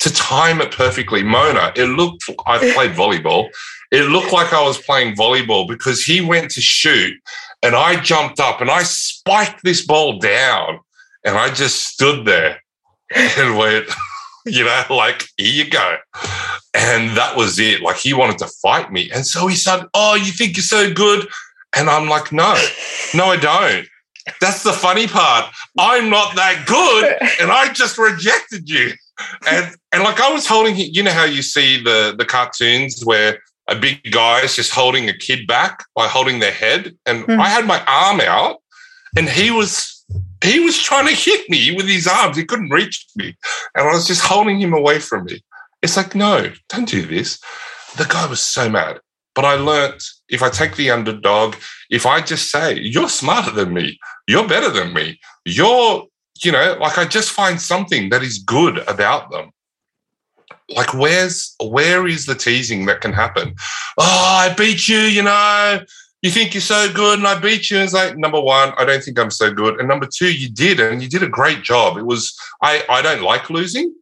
to 0.00 0.12
time 0.12 0.60
it 0.60 0.72
perfectly. 0.72 1.22
Mona, 1.22 1.72
it 1.76 1.86
looked, 1.86 2.24
I 2.46 2.58
played 2.72 2.92
volleyball. 2.92 3.48
It 3.90 4.04
looked 4.04 4.32
like 4.32 4.52
I 4.52 4.62
was 4.62 4.78
playing 4.78 5.16
volleyball 5.16 5.66
because 5.66 6.04
he 6.04 6.20
went 6.20 6.50
to 6.52 6.60
shoot 6.60 7.14
and 7.62 7.74
I 7.74 8.00
jumped 8.00 8.40
up 8.40 8.60
and 8.60 8.70
I 8.70 8.82
spiked 8.82 9.62
this 9.64 9.84
ball 9.84 10.18
down 10.18 10.80
and 11.24 11.36
I 11.36 11.50
just 11.50 11.88
stood 11.88 12.24
there 12.24 12.62
and 13.14 13.58
went, 13.58 13.86
you 14.46 14.64
know, 14.64 14.84
like, 14.90 15.26
here 15.36 15.64
you 15.64 15.70
go. 15.70 15.96
And 16.74 17.16
that 17.16 17.36
was 17.36 17.58
it. 17.58 17.80
Like 17.80 17.96
he 17.96 18.14
wanted 18.14 18.38
to 18.38 18.46
fight 18.62 18.92
me. 18.92 19.10
And 19.12 19.26
so 19.26 19.46
he 19.46 19.56
said, 19.56 19.84
Oh, 19.94 20.14
you 20.14 20.32
think 20.32 20.56
you're 20.56 20.62
so 20.62 20.92
good? 20.92 21.26
And 21.76 21.90
I'm 21.90 22.08
like, 22.08 22.32
no, 22.32 22.54
no, 23.14 23.26
I 23.26 23.36
don't. 23.36 23.86
That's 24.40 24.62
the 24.62 24.72
funny 24.72 25.06
part. 25.06 25.52
I'm 25.78 26.10
not 26.10 26.34
that 26.36 26.64
good, 26.66 27.16
and 27.40 27.50
I 27.50 27.72
just 27.72 27.96
rejected 27.96 28.68
you. 28.68 28.92
And 29.50 29.74
and 29.92 30.02
like 30.02 30.20
I 30.20 30.30
was 30.30 30.46
holding, 30.46 30.76
you 30.76 31.02
know 31.02 31.12
how 31.12 31.24
you 31.24 31.40
see 31.40 31.82
the 31.82 32.14
the 32.16 32.26
cartoons 32.26 33.02
where 33.04 33.40
a 33.68 33.74
big 33.74 34.10
guy 34.10 34.40
is 34.40 34.56
just 34.56 34.72
holding 34.72 35.08
a 35.08 35.16
kid 35.16 35.46
back 35.46 35.84
by 35.94 36.08
holding 36.08 36.38
their 36.38 36.52
head, 36.52 36.96
and 37.06 37.24
mm. 37.24 37.38
I 37.38 37.48
had 37.48 37.66
my 37.66 37.82
arm 37.86 38.20
out, 38.20 38.58
and 39.16 39.28
he 39.28 39.50
was 39.50 40.04
he 40.42 40.60
was 40.60 40.80
trying 40.80 41.06
to 41.06 41.14
hit 41.14 41.48
me 41.50 41.74
with 41.74 41.86
his 41.86 42.06
arms. 42.06 42.36
He 42.36 42.44
couldn't 42.44 42.70
reach 42.70 43.06
me, 43.16 43.36
and 43.74 43.88
I 43.88 43.92
was 43.92 44.06
just 44.06 44.22
holding 44.22 44.60
him 44.60 44.72
away 44.72 44.98
from 44.98 45.24
me. 45.24 45.42
It's 45.82 45.96
like, 45.96 46.14
no, 46.14 46.50
don't 46.68 46.88
do 46.88 47.06
this. 47.06 47.40
The 47.96 48.04
guy 48.04 48.26
was 48.26 48.40
so 48.40 48.68
mad. 48.68 49.00
But 49.34 49.44
I 49.44 49.54
learnt 49.54 50.02
if 50.28 50.42
I 50.42 50.50
take 50.50 50.74
the 50.74 50.90
underdog, 50.90 51.54
if 51.90 52.06
I 52.06 52.20
just 52.20 52.50
say, 52.50 52.76
you're 52.76 53.08
smarter 53.08 53.52
than 53.52 53.72
me, 53.72 53.98
you're 54.26 54.48
better 54.48 54.70
than 54.70 54.92
me, 54.92 55.20
you're, 55.44 56.06
you 56.42 56.50
know, 56.50 56.76
like 56.80 56.98
I 56.98 57.04
just 57.04 57.30
find 57.30 57.60
something 57.60 58.08
that 58.10 58.22
is 58.22 58.38
good 58.38 58.78
about 58.88 59.30
them. 59.30 59.50
Like, 60.74 60.92
where's, 60.94 61.54
where 61.62 62.06
is 62.06 62.26
the 62.26 62.34
teasing 62.34 62.86
that 62.86 63.00
can 63.00 63.12
happen? 63.12 63.54
Oh, 63.98 64.48
I 64.48 64.54
beat 64.54 64.88
you, 64.88 64.98
you 64.98 65.22
know, 65.22 65.80
you 66.22 66.30
think 66.30 66.52
you're 66.52 66.60
so 66.60 66.92
good 66.92 67.18
and 67.18 67.28
I 67.28 67.38
beat 67.38 67.70
you. 67.70 67.78
And 67.78 67.84
it's 67.84 67.94
like, 67.94 68.16
number 68.18 68.40
one, 68.40 68.72
I 68.76 68.84
don't 68.84 69.02
think 69.02 69.18
I'm 69.18 69.30
so 69.30 69.52
good. 69.52 69.78
And 69.78 69.88
number 69.88 70.06
two, 70.12 70.32
you 70.32 70.50
did, 70.50 70.80
and 70.80 71.02
you 71.02 71.08
did 71.08 71.22
a 71.22 71.28
great 71.28 71.62
job. 71.62 71.96
It 71.96 72.04
was, 72.04 72.36
I, 72.62 72.84
I 72.88 73.02
don't 73.02 73.22
like 73.22 73.50
losing 73.50 73.94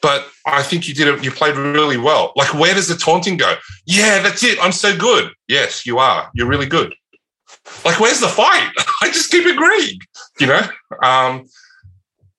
but 0.00 0.28
I 0.46 0.62
think 0.62 0.88
you 0.88 0.94
did 0.94 1.08
it. 1.08 1.24
You 1.24 1.30
played 1.30 1.56
really 1.56 1.96
well. 1.96 2.32
Like, 2.36 2.54
where 2.54 2.74
does 2.74 2.88
the 2.88 2.96
taunting 2.96 3.36
go? 3.36 3.54
Yeah, 3.86 4.22
that's 4.22 4.42
it. 4.42 4.58
I'm 4.62 4.72
so 4.72 4.96
good. 4.96 5.32
Yes, 5.48 5.86
you 5.86 5.98
are. 5.98 6.30
You're 6.34 6.46
really 6.46 6.66
good. 6.66 6.94
Like, 7.84 7.98
where's 8.00 8.20
the 8.20 8.28
fight? 8.28 8.70
I 9.02 9.08
just 9.08 9.30
keep 9.30 9.46
agreeing. 9.46 9.98
You 10.40 10.46
know. 10.48 10.68
Um, 11.02 11.48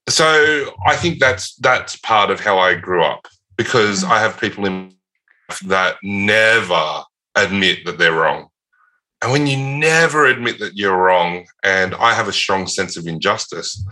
so 0.08 0.74
I 0.88 0.96
think 0.96 1.20
that's 1.20 1.56
that's 1.56 1.98
part 1.98 2.32
of 2.32 2.40
how 2.40 2.58
I 2.58 2.76
grew 2.76 3.04
up 3.04 3.28
because 3.60 4.06
I 4.06 4.20
have 4.20 4.40
people 4.40 4.66
in 4.66 4.94
that 5.66 5.98
never 6.02 7.04
admit 7.36 7.84
that 7.84 7.98
they're 7.98 8.14
wrong. 8.14 8.48
And 9.22 9.34
when 9.34 9.48
you 9.48 9.58
never 9.58 10.28
admit 10.28 10.60
that 10.60 10.78
you're 10.78 10.96
wrong, 10.96 11.46
and 11.62 11.94
I 11.96 12.14
have 12.14 12.30
a 12.30 12.32
strong 12.32 12.68
sense 12.68 12.96
of 12.96 13.06
injustice, 13.06 13.86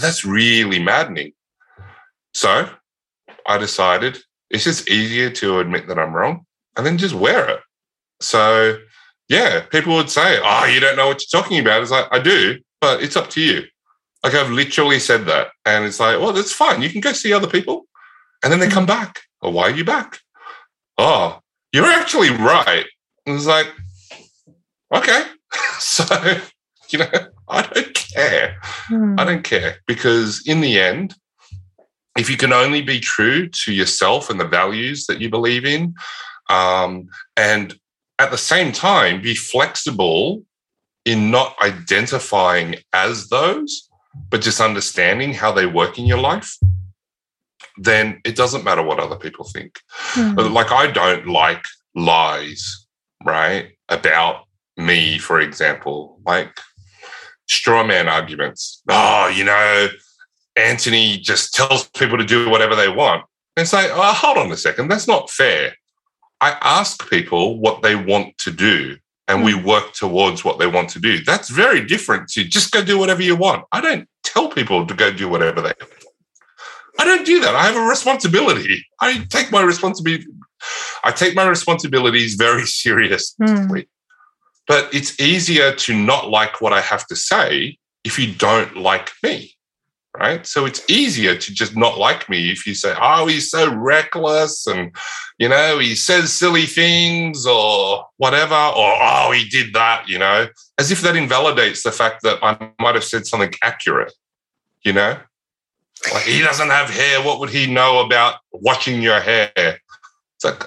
that's 0.00 0.24
really 0.24 0.80
maddening. 0.80 1.32
So 2.32 2.68
I 3.46 3.56
decided 3.56 4.18
it's 4.50 4.64
just 4.64 4.90
easier 4.90 5.30
to 5.30 5.60
admit 5.60 5.86
that 5.86 5.98
I'm 6.00 6.12
wrong 6.12 6.44
and 6.76 6.84
then 6.84 6.98
just 6.98 7.14
wear 7.14 7.48
it. 7.48 7.60
So, 8.20 8.78
yeah, 9.28 9.60
people 9.60 9.94
would 9.94 10.10
say, 10.10 10.40
Oh, 10.42 10.64
you 10.64 10.80
don't 10.80 10.96
know 10.96 11.06
what 11.06 11.22
you're 11.22 11.40
talking 11.40 11.60
about. 11.60 11.82
It's 11.82 11.92
like, 11.92 12.08
I 12.10 12.18
do, 12.18 12.58
but 12.80 13.00
it's 13.00 13.16
up 13.16 13.30
to 13.30 13.40
you. 13.40 13.62
Like, 14.24 14.34
I've 14.34 14.50
literally 14.50 14.98
said 14.98 15.26
that. 15.26 15.50
And 15.64 15.84
it's 15.84 16.00
like, 16.00 16.18
Well, 16.18 16.32
that's 16.32 16.52
fine. 16.52 16.82
You 16.82 16.90
can 16.90 17.00
go 17.00 17.12
see 17.12 17.32
other 17.32 17.46
people. 17.46 17.86
And 18.44 18.52
then 18.52 18.60
they 18.60 18.68
come 18.68 18.86
back. 18.86 19.22
Oh, 19.42 19.50
why 19.50 19.64
are 19.64 19.70
you 19.70 19.84
back? 19.84 20.20
Oh, 20.98 21.40
you're 21.72 21.86
actually 21.86 22.30
right. 22.30 22.84
And 23.26 23.34
it's 23.34 23.46
like, 23.46 23.68
Okay. 24.94 25.24
so, 25.78 26.04
you 26.90 27.00
know, 27.00 27.10
I 27.48 27.62
don't 27.62 27.94
care. 27.94 28.56
Hmm. 28.62 29.16
I 29.18 29.24
don't 29.24 29.44
care 29.44 29.76
because 29.86 30.46
in 30.46 30.60
the 30.60 30.80
end, 30.80 31.14
if 32.16 32.30
you 32.30 32.36
can 32.36 32.52
only 32.52 32.80
be 32.80 33.00
true 33.00 33.48
to 33.48 33.72
yourself 33.72 34.30
and 34.30 34.38
the 34.38 34.46
values 34.46 35.06
that 35.06 35.20
you 35.20 35.28
believe 35.28 35.64
in, 35.64 35.94
um, 36.48 37.08
and 37.36 37.74
at 38.18 38.30
the 38.30 38.38
same 38.38 38.70
time 38.70 39.20
be 39.20 39.34
flexible 39.34 40.44
in 41.04 41.30
not 41.30 41.56
identifying 41.60 42.76
as 42.92 43.28
those, 43.28 43.90
but 44.30 44.40
just 44.40 44.60
understanding 44.60 45.34
how 45.34 45.50
they 45.50 45.66
work 45.66 45.98
in 45.98 46.06
your 46.06 46.20
life, 46.20 46.56
then 47.76 48.20
it 48.24 48.36
doesn't 48.36 48.64
matter 48.64 48.82
what 48.82 49.00
other 49.00 49.16
people 49.16 49.44
think. 49.44 49.78
Mm. 50.12 50.52
Like, 50.52 50.70
I 50.70 50.90
don't 50.90 51.26
like 51.26 51.64
lies, 51.94 52.86
right? 53.24 53.70
About 53.88 54.44
me, 54.76 55.18
for 55.18 55.40
example, 55.40 56.20
like 56.26 56.58
straw 57.48 57.84
man 57.84 58.08
arguments. 58.08 58.82
Oh, 58.88 59.28
you 59.28 59.44
know, 59.44 59.88
Antony 60.56 61.18
just 61.18 61.54
tells 61.54 61.88
people 61.90 62.18
to 62.18 62.24
do 62.24 62.48
whatever 62.48 62.74
they 62.74 62.88
want. 62.88 63.24
And 63.56 63.68
say, 63.68 63.88
oh, 63.92 64.12
hold 64.12 64.38
on 64.38 64.50
a 64.50 64.56
second, 64.56 64.88
that's 64.88 65.06
not 65.06 65.30
fair. 65.30 65.74
I 66.40 66.56
ask 66.60 67.08
people 67.08 67.60
what 67.60 67.82
they 67.82 67.94
want 67.94 68.36
to 68.38 68.50
do 68.50 68.96
and 69.28 69.44
we 69.44 69.52
hmm. 69.52 69.66
work 69.66 69.92
towards 69.92 70.44
what 70.44 70.58
they 70.58 70.66
want 70.66 70.90
to 70.90 71.00
do. 71.00 71.22
That's 71.24 71.48
very 71.48 71.84
different 71.84 72.28
to 72.30 72.44
just 72.44 72.72
go 72.72 72.84
do 72.84 72.98
whatever 72.98 73.22
you 73.22 73.36
want. 73.36 73.64
I 73.72 73.80
don't 73.80 74.08
tell 74.22 74.48
people 74.48 74.86
to 74.86 74.94
go 74.94 75.12
do 75.12 75.28
whatever 75.28 75.60
they 75.60 75.72
want. 75.80 75.93
I 76.98 77.04
don't 77.04 77.26
do 77.26 77.40
that. 77.40 77.54
I 77.54 77.64
have 77.64 77.76
a 77.76 77.86
responsibility. 77.86 78.84
I 79.00 79.24
take 79.30 79.50
my 79.50 79.62
responsibility. 79.62 80.26
I 81.02 81.10
take 81.10 81.34
my 81.34 81.46
responsibilities 81.46 82.34
very 82.34 82.66
seriously. 82.66 83.46
Mm. 83.46 83.86
But 84.66 84.94
it's 84.94 85.20
easier 85.20 85.74
to 85.74 85.94
not 85.94 86.30
like 86.30 86.60
what 86.60 86.72
I 86.72 86.80
have 86.80 87.06
to 87.08 87.16
say 87.16 87.78
if 88.04 88.18
you 88.18 88.34
don't 88.34 88.76
like 88.76 89.10
me 89.22 89.54
right? 90.16 90.46
So 90.46 90.64
it's 90.64 90.88
easier 90.88 91.36
to 91.36 91.54
just 91.54 91.76
not 91.76 91.98
like 91.98 92.28
me 92.28 92.50
if 92.50 92.66
you 92.66 92.74
say, 92.74 92.94
oh, 93.00 93.26
he's 93.26 93.50
so 93.50 93.74
reckless 93.74 94.66
and, 94.66 94.94
you 95.38 95.48
know, 95.48 95.78
he 95.78 95.94
says 95.94 96.32
silly 96.32 96.66
things 96.66 97.46
or 97.46 98.06
whatever, 98.18 98.54
or, 98.54 98.92
oh, 99.00 99.32
he 99.34 99.48
did 99.48 99.74
that, 99.74 100.08
you 100.08 100.18
know, 100.18 100.46
as 100.78 100.92
if 100.92 101.00
that 101.02 101.16
invalidates 101.16 101.82
the 101.82 101.92
fact 101.92 102.22
that 102.22 102.38
I 102.42 102.70
might 102.80 102.94
have 102.94 103.04
said 103.04 103.26
something 103.26 103.52
accurate, 103.62 104.12
you 104.84 104.92
know? 104.92 105.18
Like 106.12 106.24
he 106.24 106.40
doesn't 106.40 106.70
have 106.70 106.90
hair. 106.90 107.22
What 107.22 107.40
would 107.40 107.50
he 107.50 107.72
know 107.72 108.04
about 108.04 108.36
washing 108.52 109.02
your 109.02 109.20
hair? 109.20 109.52
It's 109.56 110.44
like 110.44 110.64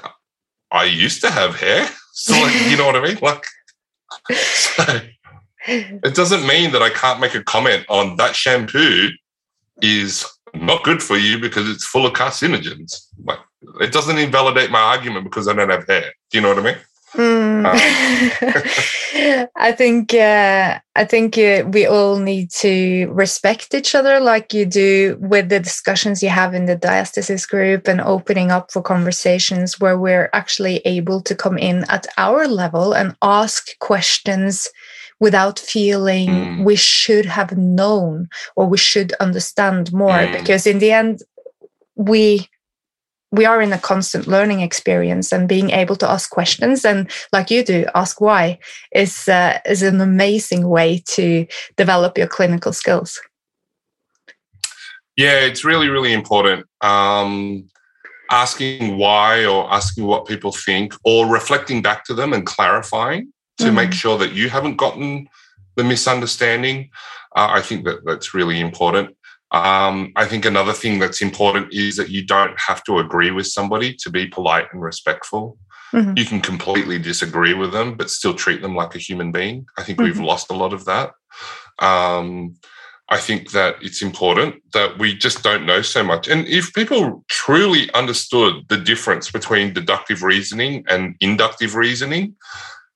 I 0.71 0.85
used 0.85 1.21
to 1.21 1.31
have 1.31 1.55
hair. 1.55 1.89
So 2.19 2.33
like, 2.33 2.71
you 2.71 2.75
know 2.75 2.87
what 2.87 2.95
I 2.95 3.03
mean? 3.03 3.19
Like 3.21 3.45
so 4.27 5.01
it 5.67 6.15
doesn't 6.15 6.47
mean 6.47 6.71
that 6.71 6.81
I 6.81 6.89
can't 6.89 7.19
make 7.19 7.35
a 7.35 7.43
comment 7.43 7.85
on 7.89 8.15
that 8.15 8.35
shampoo 8.35 9.09
is 9.83 10.25
not 10.53 10.83
good 10.83 11.03
for 11.03 11.17
you 11.17 11.39
because 11.39 11.69
it's 11.69 11.85
full 11.85 12.07
of 12.07 12.13
carcinogens. 12.13 13.05
Like 13.23 13.39
it 13.81 13.91
doesn't 13.91 14.17
invalidate 14.17 14.71
my 14.71 14.79
argument 14.79 15.25
because 15.25 15.47
I 15.47 15.53
don't 15.53 15.69
have 15.69 15.87
hair. 15.87 16.11
Do 16.31 16.37
you 16.37 16.41
know 16.41 16.49
what 16.49 16.59
I 16.59 16.63
mean? 16.63 16.77
Mm. 17.63 19.47
I 19.55 19.71
think 19.71 20.13
uh, 20.13 20.79
I 20.95 21.05
think 21.05 21.37
uh, 21.37 21.63
we 21.67 21.85
all 21.85 22.17
need 22.17 22.51
to 22.51 23.07
respect 23.11 23.73
each 23.73 23.95
other, 23.95 24.19
like 24.19 24.53
you 24.53 24.65
do 24.65 25.17
with 25.19 25.49
the 25.49 25.59
discussions 25.59 26.21
you 26.21 26.29
have 26.29 26.53
in 26.53 26.65
the 26.65 26.77
diastasis 26.77 27.47
group, 27.47 27.87
and 27.87 28.01
opening 28.01 28.51
up 28.51 28.71
for 28.71 28.81
conversations 28.81 29.79
where 29.79 29.97
we're 29.97 30.29
actually 30.33 30.77
able 30.85 31.21
to 31.21 31.35
come 31.35 31.57
in 31.57 31.85
at 31.89 32.07
our 32.17 32.47
level 32.47 32.93
and 32.93 33.15
ask 33.21 33.77
questions 33.79 34.69
without 35.19 35.59
feeling 35.59 36.29
mm. 36.29 36.63
we 36.63 36.75
should 36.75 37.25
have 37.25 37.57
known 37.57 38.29
or 38.55 38.67
we 38.67 38.77
should 38.77 39.13
understand 39.13 39.91
more. 39.91 40.09
Mm. 40.09 40.39
Because 40.39 40.67
in 40.67 40.79
the 40.79 40.91
end, 40.91 41.23
we 41.95 42.47
we 43.31 43.45
are 43.45 43.61
in 43.61 43.73
a 43.73 43.77
constant 43.77 44.27
learning 44.27 44.61
experience 44.61 45.31
and 45.31 45.49
being 45.49 45.71
able 45.71 45.95
to 45.97 46.09
ask 46.09 46.29
questions 46.29 46.85
and 46.85 47.11
like 47.33 47.51
you 47.51 47.63
do 47.63 47.85
ask 47.93 48.21
why 48.21 48.57
is 48.93 49.27
uh, 49.27 49.59
is 49.65 49.83
an 49.83 49.99
amazing 49.99 50.67
way 50.67 51.03
to 51.07 51.45
develop 51.75 52.17
your 52.17 52.27
clinical 52.27 52.73
skills. 52.73 53.19
Yeah 55.17 55.39
it's 55.41 55.65
really 55.65 55.89
really 55.89 56.13
important. 56.13 56.65
Um, 56.81 57.69
asking 58.29 58.97
why 58.97 59.45
or 59.45 59.71
asking 59.71 60.05
what 60.05 60.25
people 60.25 60.51
think 60.51 60.93
or 61.03 61.27
reflecting 61.27 61.81
back 61.81 62.03
to 62.05 62.13
them 62.13 62.33
and 62.33 62.45
clarifying 62.45 63.31
to 63.57 63.65
mm-hmm. 63.65 63.75
make 63.75 63.93
sure 63.93 64.17
that 64.17 64.33
you 64.33 64.49
haven't 64.49 64.75
gotten 64.75 65.27
the 65.75 65.83
misunderstanding 65.83 66.89
uh, 67.35 67.47
i 67.51 67.61
think 67.61 67.85
that 67.85 68.03
that's 68.05 68.33
really 68.33 68.59
important 68.59 69.15
um, 69.51 70.11
I 70.15 70.25
think 70.25 70.45
another 70.45 70.73
thing 70.73 70.99
that's 70.99 71.21
important 71.21 71.73
is 71.73 71.95
that 71.95 72.09
you 72.09 72.25
don't 72.25 72.59
have 72.59 72.83
to 72.83 72.99
agree 72.99 73.31
with 73.31 73.47
somebody 73.47 73.93
to 73.95 74.09
be 74.09 74.27
polite 74.27 74.67
and 74.73 74.81
respectful. 74.81 75.57
Mm-hmm. 75.93 76.17
You 76.17 76.25
can 76.25 76.41
completely 76.41 76.99
disagree 76.99 77.53
with 77.53 77.71
them, 77.71 77.95
but 77.95 78.09
still 78.09 78.33
treat 78.33 78.61
them 78.61 78.75
like 78.75 78.93
a 78.93 78.99
human 78.99 79.31
being. 79.31 79.65
I 79.77 79.83
think 79.83 79.99
mm-hmm. 79.99 80.05
we've 80.05 80.19
lost 80.19 80.51
a 80.51 80.55
lot 80.55 80.73
of 80.73 80.83
that. 80.85 81.13
Um, 81.79 82.55
I 83.09 83.19
think 83.19 83.51
that 83.51 83.75
it's 83.81 84.01
important 84.01 84.55
that 84.73 84.99
we 84.99 85.15
just 85.15 85.43
don't 85.43 85.65
know 85.65 85.81
so 85.81 86.03
much. 86.03 86.27
And 86.27 86.45
if 86.45 86.73
people 86.73 87.23
truly 87.29 87.89
understood 87.93 88.65
the 88.67 88.77
difference 88.77 89.31
between 89.31 89.73
deductive 89.73 90.23
reasoning 90.23 90.83
and 90.89 91.15
inductive 91.21 91.75
reasoning, 91.75 92.35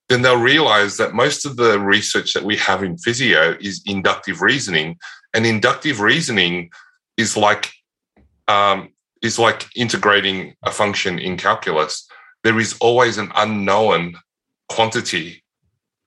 then 0.09 0.21
they'll 0.21 0.41
realize 0.41 0.97
that 0.97 1.13
most 1.13 1.45
of 1.45 1.55
the 1.55 1.79
research 1.79 2.33
that 2.33 2.43
we 2.43 2.57
have 2.57 2.83
in 2.83 2.97
physio 2.97 3.55
is 3.61 3.81
inductive 3.85 4.41
reasoning 4.41 4.97
and 5.33 5.45
inductive 5.45 5.99
reasoning 5.99 6.71
is 7.17 7.37
like 7.37 7.71
um, 8.47 8.89
is 9.21 9.37
like 9.39 9.67
integrating 9.75 10.55
a 10.63 10.71
function 10.71 11.19
in 11.19 11.37
calculus. 11.37 12.07
There 12.43 12.59
is 12.59 12.75
always 12.81 13.17
an 13.17 13.31
unknown 13.35 14.15
quantity. 14.69 15.43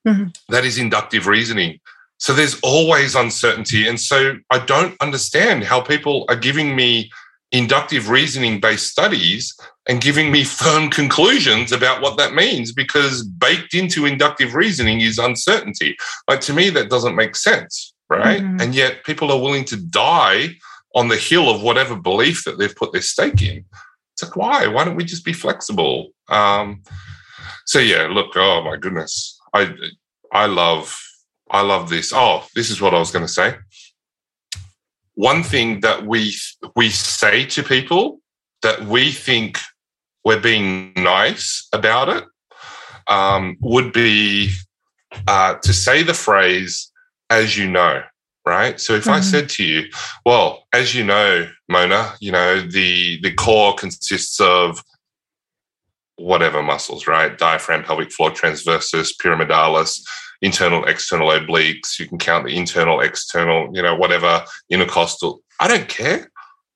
Mm-hmm. 0.07 0.29
That 0.49 0.65
is 0.65 0.77
inductive 0.77 1.27
reasoning. 1.27 1.79
So 2.17 2.33
there's 2.33 2.59
always 2.61 3.15
uncertainty. 3.15 3.87
And 3.87 3.99
so 3.99 4.35
I 4.49 4.59
don't 4.59 4.95
understand 5.01 5.63
how 5.63 5.81
people 5.81 6.25
are 6.29 6.35
giving 6.35 6.75
me 6.75 7.09
inductive 7.51 8.09
reasoning 8.09 8.59
based 8.59 8.87
studies 8.87 9.55
and 9.87 10.01
giving 10.01 10.31
me 10.31 10.43
firm 10.43 10.89
conclusions 10.89 11.71
about 11.71 12.01
what 12.01 12.17
that 12.17 12.33
means 12.33 12.73
because 12.73 13.23
baked 13.23 13.73
into 13.73 14.05
inductive 14.05 14.55
reasoning 14.55 15.01
is 15.01 15.17
uncertainty. 15.17 15.95
Like 16.27 16.41
to 16.41 16.53
me, 16.53 16.69
that 16.71 16.89
doesn't 16.89 17.15
make 17.15 17.35
sense 17.35 17.94
right? 18.09 18.41
Mm-hmm. 18.41 18.61
And 18.61 18.75
yet 18.75 19.03
people 19.03 19.31
are 19.31 19.41
willing 19.41 19.65
to 19.65 19.77
die 19.77 20.49
on 20.95 21.07
the 21.07 21.17
hill 21.17 21.49
of 21.49 21.61
whatever 21.61 21.95
belief 21.95 22.43
that 22.45 22.57
they've 22.57 22.75
put 22.75 22.93
their 22.93 23.01
stake 23.01 23.41
in. 23.41 23.65
It's 24.13 24.23
like, 24.23 24.35
why? 24.35 24.67
Why 24.67 24.85
don't 24.85 24.95
we 24.95 25.03
just 25.03 25.25
be 25.25 25.33
flexible? 25.33 26.11
Um, 26.29 26.83
so 27.65 27.79
yeah, 27.79 28.07
look, 28.09 28.31
oh 28.35 28.63
my 28.63 28.77
goodness. 28.77 29.37
I 29.53 29.73
I 30.31 30.45
love 30.45 30.97
I 31.49 31.61
love 31.61 31.89
this. 31.89 32.13
Oh, 32.13 32.45
this 32.55 32.69
is 32.69 32.81
what 32.81 32.93
I 32.93 32.99
was 32.99 33.11
going 33.11 33.25
to 33.25 33.31
say. 33.31 33.55
One 35.15 35.43
thing 35.43 35.81
that 35.81 36.05
we 36.05 36.35
we 36.75 36.89
say 36.89 37.45
to 37.47 37.63
people 37.63 38.19
that 38.61 38.85
we 38.85 39.11
think 39.11 39.59
we're 40.23 40.39
being 40.39 40.93
nice 40.95 41.67
about 41.71 42.09
it 42.09 42.23
um, 43.07 43.57
would 43.61 43.93
be 43.93 44.51
uh, 45.27 45.55
to 45.55 45.73
say 45.73 46.03
the 46.03 46.13
phrase 46.13 46.91
as 47.29 47.57
you 47.57 47.69
know, 47.69 48.03
right? 48.45 48.79
So 48.79 48.93
if 48.93 49.03
mm-hmm. 49.03 49.13
I 49.13 49.21
said 49.21 49.49
to 49.49 49.63
you, 49.63 49.89
well, 50.25 50.65
as 50.73 50.95
you 50.95 51.03
know, 51.03 51.47
Mona, 51.69 52.13
you 52.19 52.31
know, 52.31 52.61
the 52.61 53.19
the 53.21 53.33
core 53.33 53.73
consists 53.75 54.39
of 54.39 54.83
whatever 56.17 56.63
muscles, 56.63 57.07
right? 57.07 57.37
Diaphragm, 57.37 57.83
pelvic 57.83 58.11
floor, 58.11 58.31
transversus, 58.31 59.11
pyramidalis, 59.21 60.01
internal, 60.41 60.85
external 60.85 61.29
obliques. 61.29 61.99
You 61.99 62.07
can 62.07 62.17
count 62.17 62.45
the 62.45 62.55
internal, 62.55 63.01
external, 63.01 63.69
you 63.73 63.81
know, 63.81 63.95
whatever, 63.95 64.45
intercostal. 64.69 65.41
I 65.59 65.67
don't 65.67 65.89
care. 65.89 66.31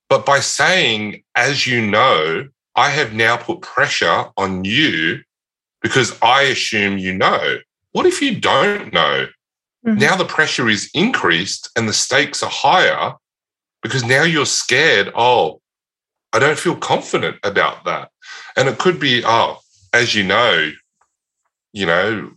But 0.09 0.25
by 0.25 0.39
saying, 0.39 1.23
as 1.35 1.67
you 1.67 1.85
know, 1.85 2.47
I 2.75 2.89
have 2.89 3.13
now 3.13 3.37
put 3.37 3.61
pressure 3.61 4.25
on 4.37 4.63
you 4.63 5.19
because 5.81 6.17
I 6.21 6.43
assume 6.43 6.97
you 6.97 7.13
know. 7.13 7.57
What 7.91 8.05
if 8.05 8.21
you 8.21 8.39
don't 8.39 8.93
know? 8.93 9.27
Mm-hmm. 9.85 9.99
Now 9.99 10.15
the 10.15 10.25
pressure 10.25 10.69
is 10.69 10.89
increased 10.93 11.69
and 11.75 11.87
the 11.87 11.93
stakes 11.93 12.43
are 12.43 12.49
higher 12.49 13.13
because 13.81 14.03
now 14.03 14.23
you're 14.23 14.45
scared. 14.45 15.11
Oh, 15.15 15.61
I 16.33 16.39
don't 16.39 16.59
feel 16.59 16.75
confident 16.75 17.37
about 17.43 17.85
that. 17.85 18.09
And 18.55 18.67
it 18.67 18.77
could 18.77 18.99
be, 18.99 19.23
oh, 19.25 19.59
as 19.93 20.13
you 20.13 20.23
know, 20.23 20.71
you 21.73 21.85
know, 21.85 22.31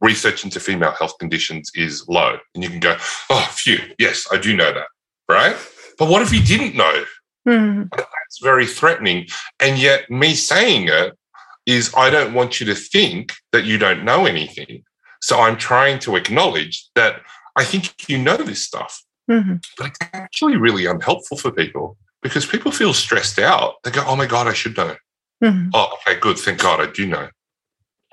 research 0.00 0.44
into 0.44 0.60
female 0.60 0.92
health 0.92 1.18
conditions 1.18 1.70
is 1.74 2.06
low. 2.08 2.38
And 2.54 2.62
you 2.62 2.70
can 2.70 2.80
go, 2.80 2.96
oh, 3.30 3.48
phew, 3.52 3.80
yes, 3.98 4.26
I 4.30 4.38
do 4.38 4.54
know 4.54 4.72
that. 4.72 4.86
Right. 5.28 5.56
But 5.98 6.08
what 6.08 6.22
if 6.22 6.32
you 6.32 6.42
didn't 6.42 6.76
know? 6.76 7.04
Mm-hmm. 7.46 7.84
That's 7.96 8.38
very 8.42 8.66
threatening. 8.66 9.26
And 9.58 9.78
yet, 9.78 10.10
me 10.10 10.34
saying 10.34 10.88
it 10.88 11.18
is, 11.66 11.92
I 11.96 12.10
don't 12.10 12.34
want 12.34 12.60
you 12.60 12.66
to 12.66 12.74
think 12.74 13.32
that 13.52 13.64
you 13.64 13.78
don't 13.78 14.04
know 14.04 14.26
anything. 14.26 14.84
So 15.20 15.40
I'm 15.40 15.56
trying 15.56 15.98
to 16.00 16.16
acknowledge 16.16 16.88
that 16.94 17.20
I 17.56 17.64
think 17.64 18.08
you 18.08 18.18
know 18.18 18.36
this 18.36 18.64
stuff, 18.64 19.04
mm-hmm. 19.30 19.56
but 19.76 19.88
it's 19.88 19.98
actually 20.12 20.56
really 20.56 20.86
unhelpful 20.86 21.36
for 21.36 21.50
people 21.50 21.96
because 22.22 22.46
people 22.46 22.70
feel 22.72 22.94
stressed 22.94 23.38
out. 23.38 23.74
They 23.82 23.90
go, 23.90 24.04
"Oh 24.06 24.16
my 24.16 24.26
god, 24.26 24.46
I 24.46 24.52
should 24.52 24.76
know." 24.76 24.96
Mm-hmm. 25.42 25.70
Oh, 25.74 25.96
okay, 26.06 26.18
good. 26.18 26.38
Thank 26.38 26.60
God, 26.60 26.80
I 26.80 26.90
do 26.90 27.06
know. 27.06 27.28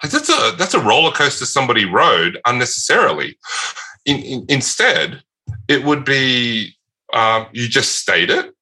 Like 0.03 0.11
that's 0.11 0.29
a 0.29 0.55
that's 0.57 0.73
a 0.73 0.79
roller 0.79 1.11
coaster 1.11 1.45
somebody 1.45 1.85
rode 1.85 2.39
unnecessarily. 2.45 3.37
In, 4.05 4.17
in, 4.17 4.45
instead, 4.49 5.23
it 5.67 5.83
would 5.83 6.05
be 6.05 6.75
um, 7.13 7.47
you 7.53 7.67
just 7.67 7.99
state 7.99 8.29
it 8.29 8.53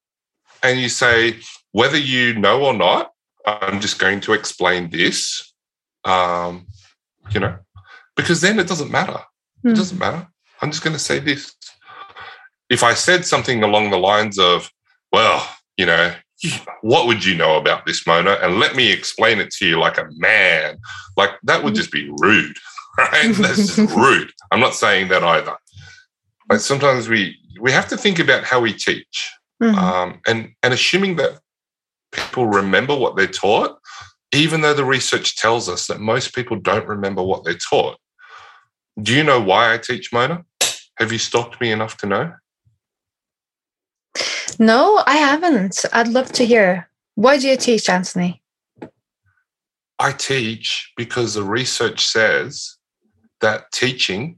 and 0.61 0.79
you 0.79 0.89
say 0.89 1.37
whether 1.71 1.97
you 1.97 2.33
know 2.35 2.63
or 2.63 2.73
not. 2.73 3.11
I'm 3.45 3.81
just 3.81 3.99
going 3.99 4.21
to 4.21 4.33
explain 4.33 4.89
this. 4.89 5.53
Um, 6.05 6.67
you 7.31 7.41
know, 7.41 7.57
because 8.15 8.41
then 8.41 8.59
it 8.59 8.67
doesn't 8.67 8.91
matter. 8.91 9.13
Mm. 9.13 9.65
It 9.65 9.69
hmm. 9.69 9.73
doesn't 9.73 9.99
matter. 9.99 10.27
I'm 10.61 10.71
just 10.71 10.83
going 10.83 10.95
to 10.95 10.99
say 10.99 11.19
this. 11.19 11.55
If 12.69 12.83
I 12.83 12.93
said 12.93 13.25
something 13.25 13.63
along 13.63 13.91
the 13.91 13.97
lines 13.97 14.39
of, 14.39 14.69
well, 15.11 15.47
you 15.77 15.85
know, 15.85 16.13
what 16.81 17.07
would 17.07 17.23
you 17.23 17.35
know 17.35 17.57
about 17.57 17.85
this, 17.85 18.05
Mona? 18.05 18.37
And 18.41 18.59
let 18.59 18.75
me 18.75 18.91
explain 18.91 19.39
it 19.39 19.51
to 19.51 19.67
you 19.67 19.79
like 19.79 19.97
a 19.97 20.07
man. 20.17 20.77
Like 21.15 21.31
that 21.43 21.63
would 21.63 21.71
hmm. 21.71 21.77
just 21.77 21.91
be 21.91 22.09
rude, 22.19 22.57
right? 22.97 23.33
That's 23.35 23.75
just 23.75 23.77
rude. 23.95 24.31
I'm 24.51 24.59
not 24.59 24.75
saying 24.75 25.09
that 25.09 25.23
either. 25.23 25.55
Like 26.49 26.59
sometimes 26.59 27.07
we 27.07 27.37
we 27.61 27.71
have 27.71 27.87
to 27.89 27.97
think 27.97 28.19
about 28.19 28.43
how 28.43 28.59
we 28.59 28.73
teach, 28.73 29.31
mm-hmm. 29.61 29.77
um, 29.77 30.19
and 30.27 30.51
and 30.61 30.73
assuming 30.73 31.15
that 31.15 31.39
people 32.11 32.47
remember 32.47 32.95
what 32.95 33.15
they're 33.15 33.27
taught, 33.27 33.77
even 34.33 34.61
though 34.61 34.73
the 34.73 34.85
research 34.85 35.37
tells 35.37 35.69
us 35.69 35.87
that 35.87 35.99
most 35.99 36.35
people 36.35 36.59
don't 36.59 36.87
remember 36.87 37.23
what 37.23 37.43
they're 37.43 37.53
taught. 37.53 37.97
Do 39.01 39.13
you 39.13 39.23
know 39.23 39.41
why 39.41 39.73
I 39.73 39.77
teach 39.77 40.13
Mona? 40.13 40.45
Have 40.97 41.11
you 41.11 41.17
stalked 41.17 41.59
me 41.59 41.71
enough 41.71 41.97
to 41.97 42.05
know? 42.05 42.33
No, 44.59 45.03
I 45.07 45.17
haven't. 45.17 45.83
I'd 45.91 46.07
love 46.07 46.31
to 46.33 46.45
hear. 46.45 46.89
Why 47.15 47.37
do 47.37 47.47
you 47.47 47.57
teach, 47.57 47.89
Antony? 47.89 48.41
I 49.99 50.11
teach 50.11 50.91
because 50.95 51.33
the 51.33 51.43
research 51.43 52.05
says 52.05 52.77
that 53.41 53.71
teaching, 53.71 54.37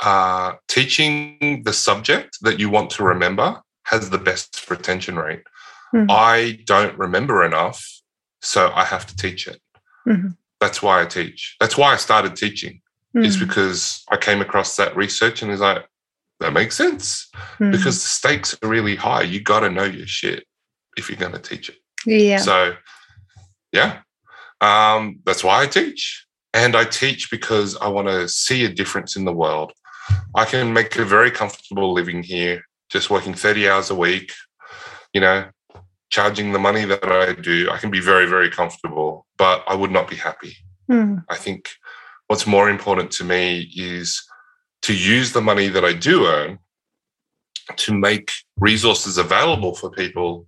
uh, 0.00 0.54
teaching 0.68 1.62
the 1.64 1.72
subject 1.72 2.38
that 2.42 2.60
you 2.60 2.68
want 2.68 2.90
to 2.90 3.04
remember 3.04 3.62
has 3.84 4.10
the 4.10 4.18
best 4.18 4.68
retention 4.70 5.16
rate. 5.16 5.42
Mm-hmm. 5.94 6.10
I 6.10 6.58
don't 6.66 6.98
remember 6.98 7.44
enough 7.44 7.82
So 8.44 8.70
I 8.74 8.84
have 8.84 9.06
to 9.06 9.16
teach 9.16 9.46
it. 9.46 9.60
Mm-hmm. 10.06 10.28
That's 10.60 10.82
why 10.82 11.02
I 11.02 11.06
teach. 11.06 11.56
That's 11.60 11.78
why 11.78 11.94
I 11.94 11.96
started 11.96 12.36
teaching. 12.36 12.82
Mm. 13.16 13.24
Is 13.24 13.36
because 13.36 14.02
I 14.10 14.16
came 14.16 14.40
across 14.40 14.76
that 14.76 14.96
research 14.96 15.42
and 15.42 15.52
it's 15.52 15.60
like, 15.60 15.84
that 16.40 16.52
makes 16.52 16.76
sense. 16.76 17.30
Mm. 17.60 17.70
Because 17.70 18.02
the 18.02 18.08
stakes 18.08 18.56
are 18.60 18.68
really 18.68 18.96
high. 18.96 19.22
You 19.22 19.40
got 19.40 19.60
to 19.60 19.70
know 19.70 19.84
your 19.84 20.06
shit 20.06 20.44
if 20.96 21.08
you're 21.08 21.18
going 21.18 21.32
to 21.32 21.38
teach 21.38 21.68
it. 21.68 21.76
yeah. 22.06 22.38
So, 22.38 22.74
yeah, 23.72 24.00
um, 24.60 25.20
that's 25.24 25.44
why 25.44 25.62
I 25.62 25.66
teach. 25.66 26.26
And 26.52 26.76
I 26.76 26.84
teach 26.84 27.30
because 27.30 27.76
I 27.76 27.88
want 27.88 28.08
to 28.08 28.28
see 28.28 28.64
a 28.64 28.68
difference 28.68 29.16
in 29.16 29.24
the 29.24 29.32
world. 29.32 29.72
I 30.34 30.44
can 30.44 30.72
make 30.72 30.96
a 30.96 31.04
very 31.04 31.30
comfortable 31.30 31.92
living 31.92 32.22
here, 32.22 32.62
just 32.90 33.10
working 33.10 33.34
30 33.34 33.68
hours 33.68 33.90
a 33.90 33.94
week, 33.94 34.32
you 35.12 35.20
know, 35.20 35.48
charging 36.10 36.52
the 36.52 36.58
money 36.58 36.84
that 36.84 37.04
I 37.04 37.32
do. 37.32 37.68
I 37.70 37.78
can 37.78 37.90
be 37.90 38.00
very, 38.00 38.26
very 38.26 38.50
comfortable, 38.50 39.26
but 39.36 39.64
I 39.66 39.74
would 39.74 39.90
not 39.90 40.08
be 40.08 40.16
happy. 40.16 40.56
Mm. 40.90 41.24
I 41.28 41.36
think 41.36 41.70
what's 42.28 42.46
more 42.46 42.70
important 42.70 43.10
to 43.12 43.24
me 43.24 43.70
is 43.76 44.22
to 44.82 44.94
use 44.94 45.32
the 45.32 45.40
money 45.40 45.68
that 45.68 45.84
I 45.84 45.92
do 45.92 46.26
earn 46.26 46.58
to 47.76 47.94
make 47.94 48.30
resources 48.58 49.16
available 49.18 49.74
for 49.74 49.90
people 49.90 50.46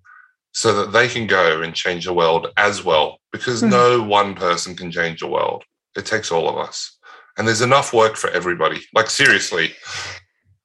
so 0.53 0.73
that 0.75 0.93
they 0.93 1.09
can 1.09 1.27
go 1.27 1.62
and 1.62 1.75
change 1.75 2.05
the 2.07 2.12
world 2.15 2.49
as 2.57 2.83
well 2.85 3.19
because 3.33 3.62
Mhm. 3.62 3.71
no 3.71 4.03
one 4.03 4.35
person 4.35 4.75
can 4.77 4.91
change 4.91 5.21
the 5.21 5.27
world. 5.27 5.65
It 5.97 6.07
takes 6.07 6.31
all 6.31 6.49
of 6.49 6.57
us. 6.57 6.97
And 7.37 7.47
there's 7.47 7.61
enough 7.61 7.93
work 7.93 8.17
for 8.17 8.31
everybody. 8.31 8.87
Like 8.95 9.11
seriously 9.11 9.75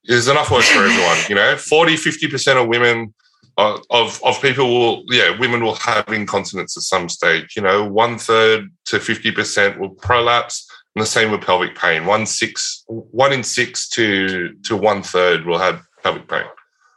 there's 0.05 0.27
enough 0.27 0.49
work 0.49 0.63
for 0.63 0.83
everyone 0.83 1.17
you 1.29 1.35
know? 1.35 1.55
40 1.57 1.95
50% 1.95 2.57
of 2.57 2.67
women 2.67 3.13
uh, 3.57 3.77
of 3.89 4.19
of 4.23 4.41
people 4.41 4.67
will 4.67 5.03
yeah 5.09 5.37
women 5.37 5.61
will 5.63 5.75
have 5.75 6.07
incontinence 6.09 6.75
at 6.77 6.83
some 6.83 7.07
stage 7.09 7.55
you 7.55 7.61
know? 7.61 7.83
One 7.85 8.17
third 8.17 8.69
to 8.85 8.97
50% 8.99 9.77
will 9.77 9.91
prolapse 9.91 10.65
and 10.95 11.01
the 11.01 11.07
same 11.07 11.31
with 11.31 11.41
pelvic 11.41 11.75
pain. 11.77 12.05
One 12.05 12.25
six 12.25 12.83
one 12.87 13.33
in 13.33 13.43
six 13.43 13.87
to 13.89 14.53
to 14.65 14.75
one 14.75 15.03
third 15.03 15.45
will 15.45 15.59
have 15.59 15.81
pelvic 16.03 16.27
pain. 16.27 16.45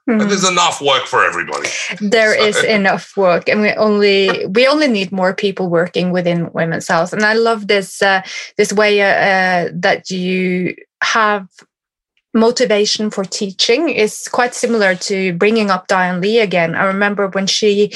Mm. 0.06 0.20
and 0.20 0.30
there's 0.30 0.46
enough 0.46 0.82
work 0.82 1.06
for 1.06 1.24
everybody. 1.24 1.68
There 2.00 2.34
So- 2.34 2.44
is 2.44 2.62
enough 2.78 3.16
work 3.16 3.48
and 3.48 3.62
we 3.62 3.72
only 3.72 4.44
we 4.46 4.66
only 4.66 4.86
need 4.88 5.10
more 5.12 5.32
people 5.34 5.68
working 5.70 6.10
within 6.12 6.52
women's 6.52 6.88
health. 6.88 7.12
And 7.14 7.24
i 7.24 7.32
love 7.32 7.68
this 7.68 8.02
uh, 8.02 8.20
this 8.58 8.70
way 8.72 9.00
uh, 9.00 9.06
uh, 9.06 9.68
that 9.72 10.10
you 10.10 10.74
have 11.02 11.46
motivation 12.34 13.10
for 13.10 13.24
teaching 13.24 13.88
is 13.88 14.28
quite 14.28 14.54
similar 14.54 14.94
to 14.96 15.32
bringing 15.34 15.70
up 15.70 15.86
Diane 15.86 16.20
Lee 16.20 16.40
again. 16.40 16.74
I 16.74 16.84
remember 16.84 17.28
when 17.28 17.46
she 17.46 17.92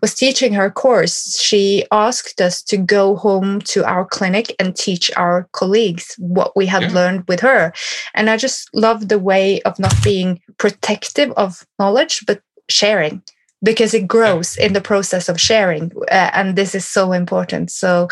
was 0.00 0.14
teaching 0.14 0.54
her 0.54 0.70
course, 0.70 1.38
she 1.40 1.84
asked 1.92 2.40
us 2.40 2.62
to 2.64 2.76
go 2.78 3.16
home 3.16 3.60
to 3.72 3.84
our 3.84 4.06
clinic 4.06 4.56
and 4.58 4.74
teach 4.74 5.10
our 5.16 5.46
colleagues 5.52 6.14
what 6.18 6.56
we 6.56 6.66
had 6.66 6.82
Yeah. 6.82 6.92
learned 6.92 7.24
with 7.28 7.40
her. 7.40 7.72
And 8.14 8.30
I 8.30 8.36
just 8.38 8.68
love 8.74 9.08
the 9.08 9.18
way 9.18 9.60
of 9.62 9.78
not 9.78 9.94
being 10.02 10.40
protective 10.58 11.30
of 11.36 11.66
knowledge, 11.78 12.24
but 12.26 12.40
sharing 12.70 13.22
because 13.62 13.94
it 13.94 14.08
grows 14.08 14.56
in 14.56 14.72
the 14.72 14.80
process 14.80 15.28
of 15.28 15.40
sharing. 15.40 15.92
Uh, 16.10 16.30
and 16.34 16.56
this 16.56 16.74
is 16.74 16.86
so 16.86 17.12
important. 17.12 17.70
So 17.70 18.08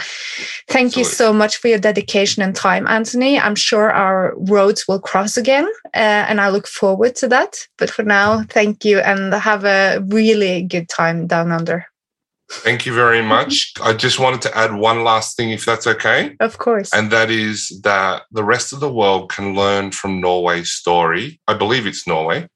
thank 0.69 0.97
you 0.97 1.05
so 1.05 1.33
much 1.33 1.57
for 1.57 1.69
your 1.69 1.79
dedication 1.79 2.43
and 2.43 2.55
time, 2.55 2.87
Antony. 2.87 3.39
I'm 3.39 3.57
sure 3.57 3.91
our 3.91 4.35
roads 4.37 4.87
will 4.87 5.01
cross 5.01 5.37
again. 5.37 5.67
Uh, 5.95 6.25
and 6.29 6.41
I 6.41 6.49
look 6.51 6.67
forward 6.67 7.17
to 7.17 7.29
that. 7.29 7.67
But 7.79 7.91
for 7.91 8.03
now, 8.05 8.43
thank 8.49 8.85
you 8.85 9.01
and 9.01 9.35
have 9.35 9.65
a 9.65 10.01
really 10.09 10.63
good 10.63 10.89
time 10.89 11.27
down 11.27 11.51
under. 11.53 11.87
thank 12.51 12.85
you 12.87 12.93
very 12.93 13.23
much 13.37 13.73
i 13.83 13.93
just 13.93 14.19
wanted 14.19 14.43
to 14.43 14.51
add 14.59 14.73
one 14.75 15.05
last 15.05 15.37
thing 15.37 15.51
if 15.51 15.65
that's 15.65 15.87
okay 15.87 16.35
Of 16.41 16.59
course. 16.59 16.91
and 16.93 17.11
that 17.13 17.31
is 17.31 17.81
that 17.85 18.23
the 18.33 18.43
rest 18.43 18.73
of 18.73 18.81
the 18.81 18.93
world 18.93 19.31
can 19.31 19.55
learn 19.55 19.93
from 19.93 20.21
Norway's 20.21 20.73
story. 20.73 21.41
I 21.47 21.55
believe 21.55 21.87
it's 21.87 22.07
Norway, 22.09 22.49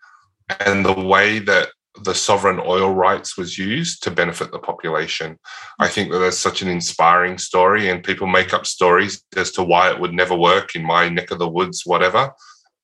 and 0.66 0.84
the 0.84 0.98
way 1.14 1.38
that 1.50 1.68
the 2.02 2.14
sovereign 2.14 2.60
oil 2.64 2.92
rights 2.92 3.36
was 3.36 3.56
used 3.56 4.02
to 4.02 4.10
benefit 4.10 4.50
the 4.50 4.58
population. 4.58 5.38
I 5.78 5.88
think 5.88 6.10
that 6.10 6.18
that's 6.18 6.38
such 6.38 6.60
an 6.60 6.68
inspiring 6.68 7.38
story, 7.38 7.88
and 7.88 8.02
people 8.02 8.26
make 8.26 8.52
up 8.52 8.66
stories 8.66 9.22
as 9.36 9.52
to 9.52 9.62
why 9.62 9.90
it 9.90 10.00
would 10.00 10.12
never 10.12 10.34
work 10.34 10.74
in 10.74 10.84
my 10.84 11.08
neck 11.08 11.30
of 11.30 11.38
the 11.38 11.48
woods, 11.48 11.82
whatever. 11.84 12.32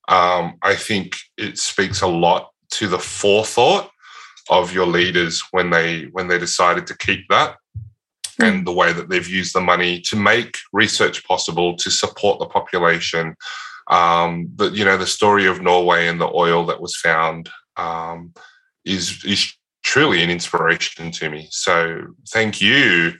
Um, 0.07 0.55
I 0.61 0.75
think 0.75 1.15
it 1.37 1.57
speaks 1.57 2.01
a 2.01 2.07
lot 2.07 2.51
to 2.71 2.87
the 2.87 2.99
forethought 2.99 3.89
of 4.49 4.73
your 4.73 4.87
leaders 4.87 5.43
when 5.51 5.69
they 5.69 6.03
when 6.11 6.27
they 6.27 6.39
decided 6.39 6.87
to 6.87 6.97
keep 6.97 7.27
that 7.29 7.57
and 8.39 8.65
the 8.65 8.73
way 8.73 8.91
that 8.91 9.09
they've 9.09 9.27
used 9.27 9.53
the 9.53 9.61
money 9.61 9.99
to 10.01 10.15
make 10.15 10.57
research 10.73 11.23
possible 11.25 11.75
to 11.75 11.91
support 11.91 12.39
the 12.39 12.45
population. 12.45 13.35
Um, 13.89 14.47
but 14.55 14.73
you 14.73 14.85
know, 14.85 14.97
the 14.97 15.05
story 15.05 15.45
of 15.45 15.61
Norway 15.61 16.07
and 16.07 16.19
the 16.19 16.31
oil 16.33 16.65
that 16.67 16.81
was 16.81 16.95
found 16.95 17.49
um, 17.77 18.33
is 18.85 19.23
is 19.25 19.53
truly 19.83 20.23
an 20.23 20.29
inspiration 20.29 21.11
to 21.11 21.29
me. 21.29 21.47
So 21.51 22.01
thank 22.29 22.61
you 22.61 23.13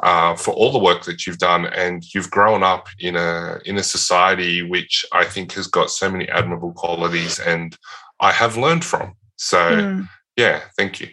uh, 0.00 0.36
for 0.36 0.52
all 0.52 0.72
the 0.72 0.78
work 0.78 1.04
that 1.04 1.26
you've 1.26 1.38
done, 1.38 1.66
and 1.66 2.02
you've 2.14 2.30
grown 2.30 2.62
up 2.62 2.88
in 2.98 3.16
a 3.16 3.58
in 3.64 3.76
a 3.76 3.82
society 3.82 4.62
which 4.62 5.04
I 5.12 5.24
think 5.24 5.52
has 5.52 5.66
got 5.66 5.90
so 5.90 6.10
many 6.10 6.28
admirable 6.28 6.72
qualities, 6.72 7.38
and 7.38 7.76
I 8.20 8.32
have 8.32 8.56
learned 8.56 8.84
from. 8.84 9.14
So 9.36 9.58
Mm. 9.58 10.08
yeah, 10.36 10.60
thank 10.76 11.00
you. 11.00 11.08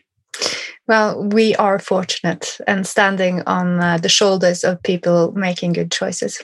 Well, 0.87 1.23
we 1.23 1.55
are 1.55 1.79
fortunate 1.79 2.57
and 2.67 2.85
standing 2.85 3.43
on 3.47 3.79
uh, 3.79 3.97
the 3.97 4.09
shoulders 4.09 4.63
of 4.63 4.81
people 4.83 5.31
making 5.33 5.73
good 5.73 5.91
choices. 5.91 6.43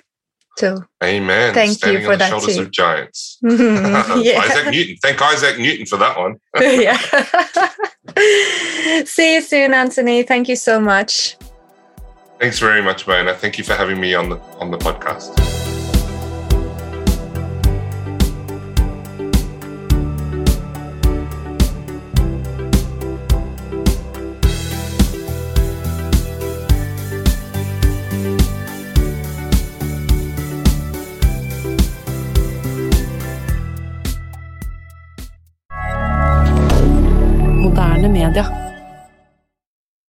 So, 0.57 0.83
Amen. 1.03 1.53
Thank 1.53 1.85
you 1.85 1.99
for 2.01 2.05
on 2.05 2.11
the 2.13 2.17
that 2.17 2.29
shoulders 2.29 2.55
too. 2.55 2.63
of 2.63 2.71
giants. 2.71 3.37
yeah. 3.43 4.41
Isaac 4.41 4.71
Newton. 4.71 4.97
Thank 5.03 5.21
Isaac 5.21 5.59
Newton 5.59 5.85
for 5.85 5.97
that 5.97 6.17
one. 6.17 6.37
yeah. 6.59 6.97
See 9.03 9.35
you 9.35 9.41
soon, 9.41 9.75
Antony. 9.75 10.23
Thank 10.23 10.49
you 10.49 10.55
so 10.55 10.79
much. 10.79 11.37
Thanks 12.39 12.57
very 12.57 12.81
much, 12.81 13.05
Mona. 13.07 13.35
Thank 13.35 13.59
you 13.59 13.63
for 13.63 13.73
having 13.73 13.99
me 14.01 14.15
on 14.15 14.29
the 14.29 14.39
on 14.59 14.71
the 14.71 14.77
podcast. 14.77 15.56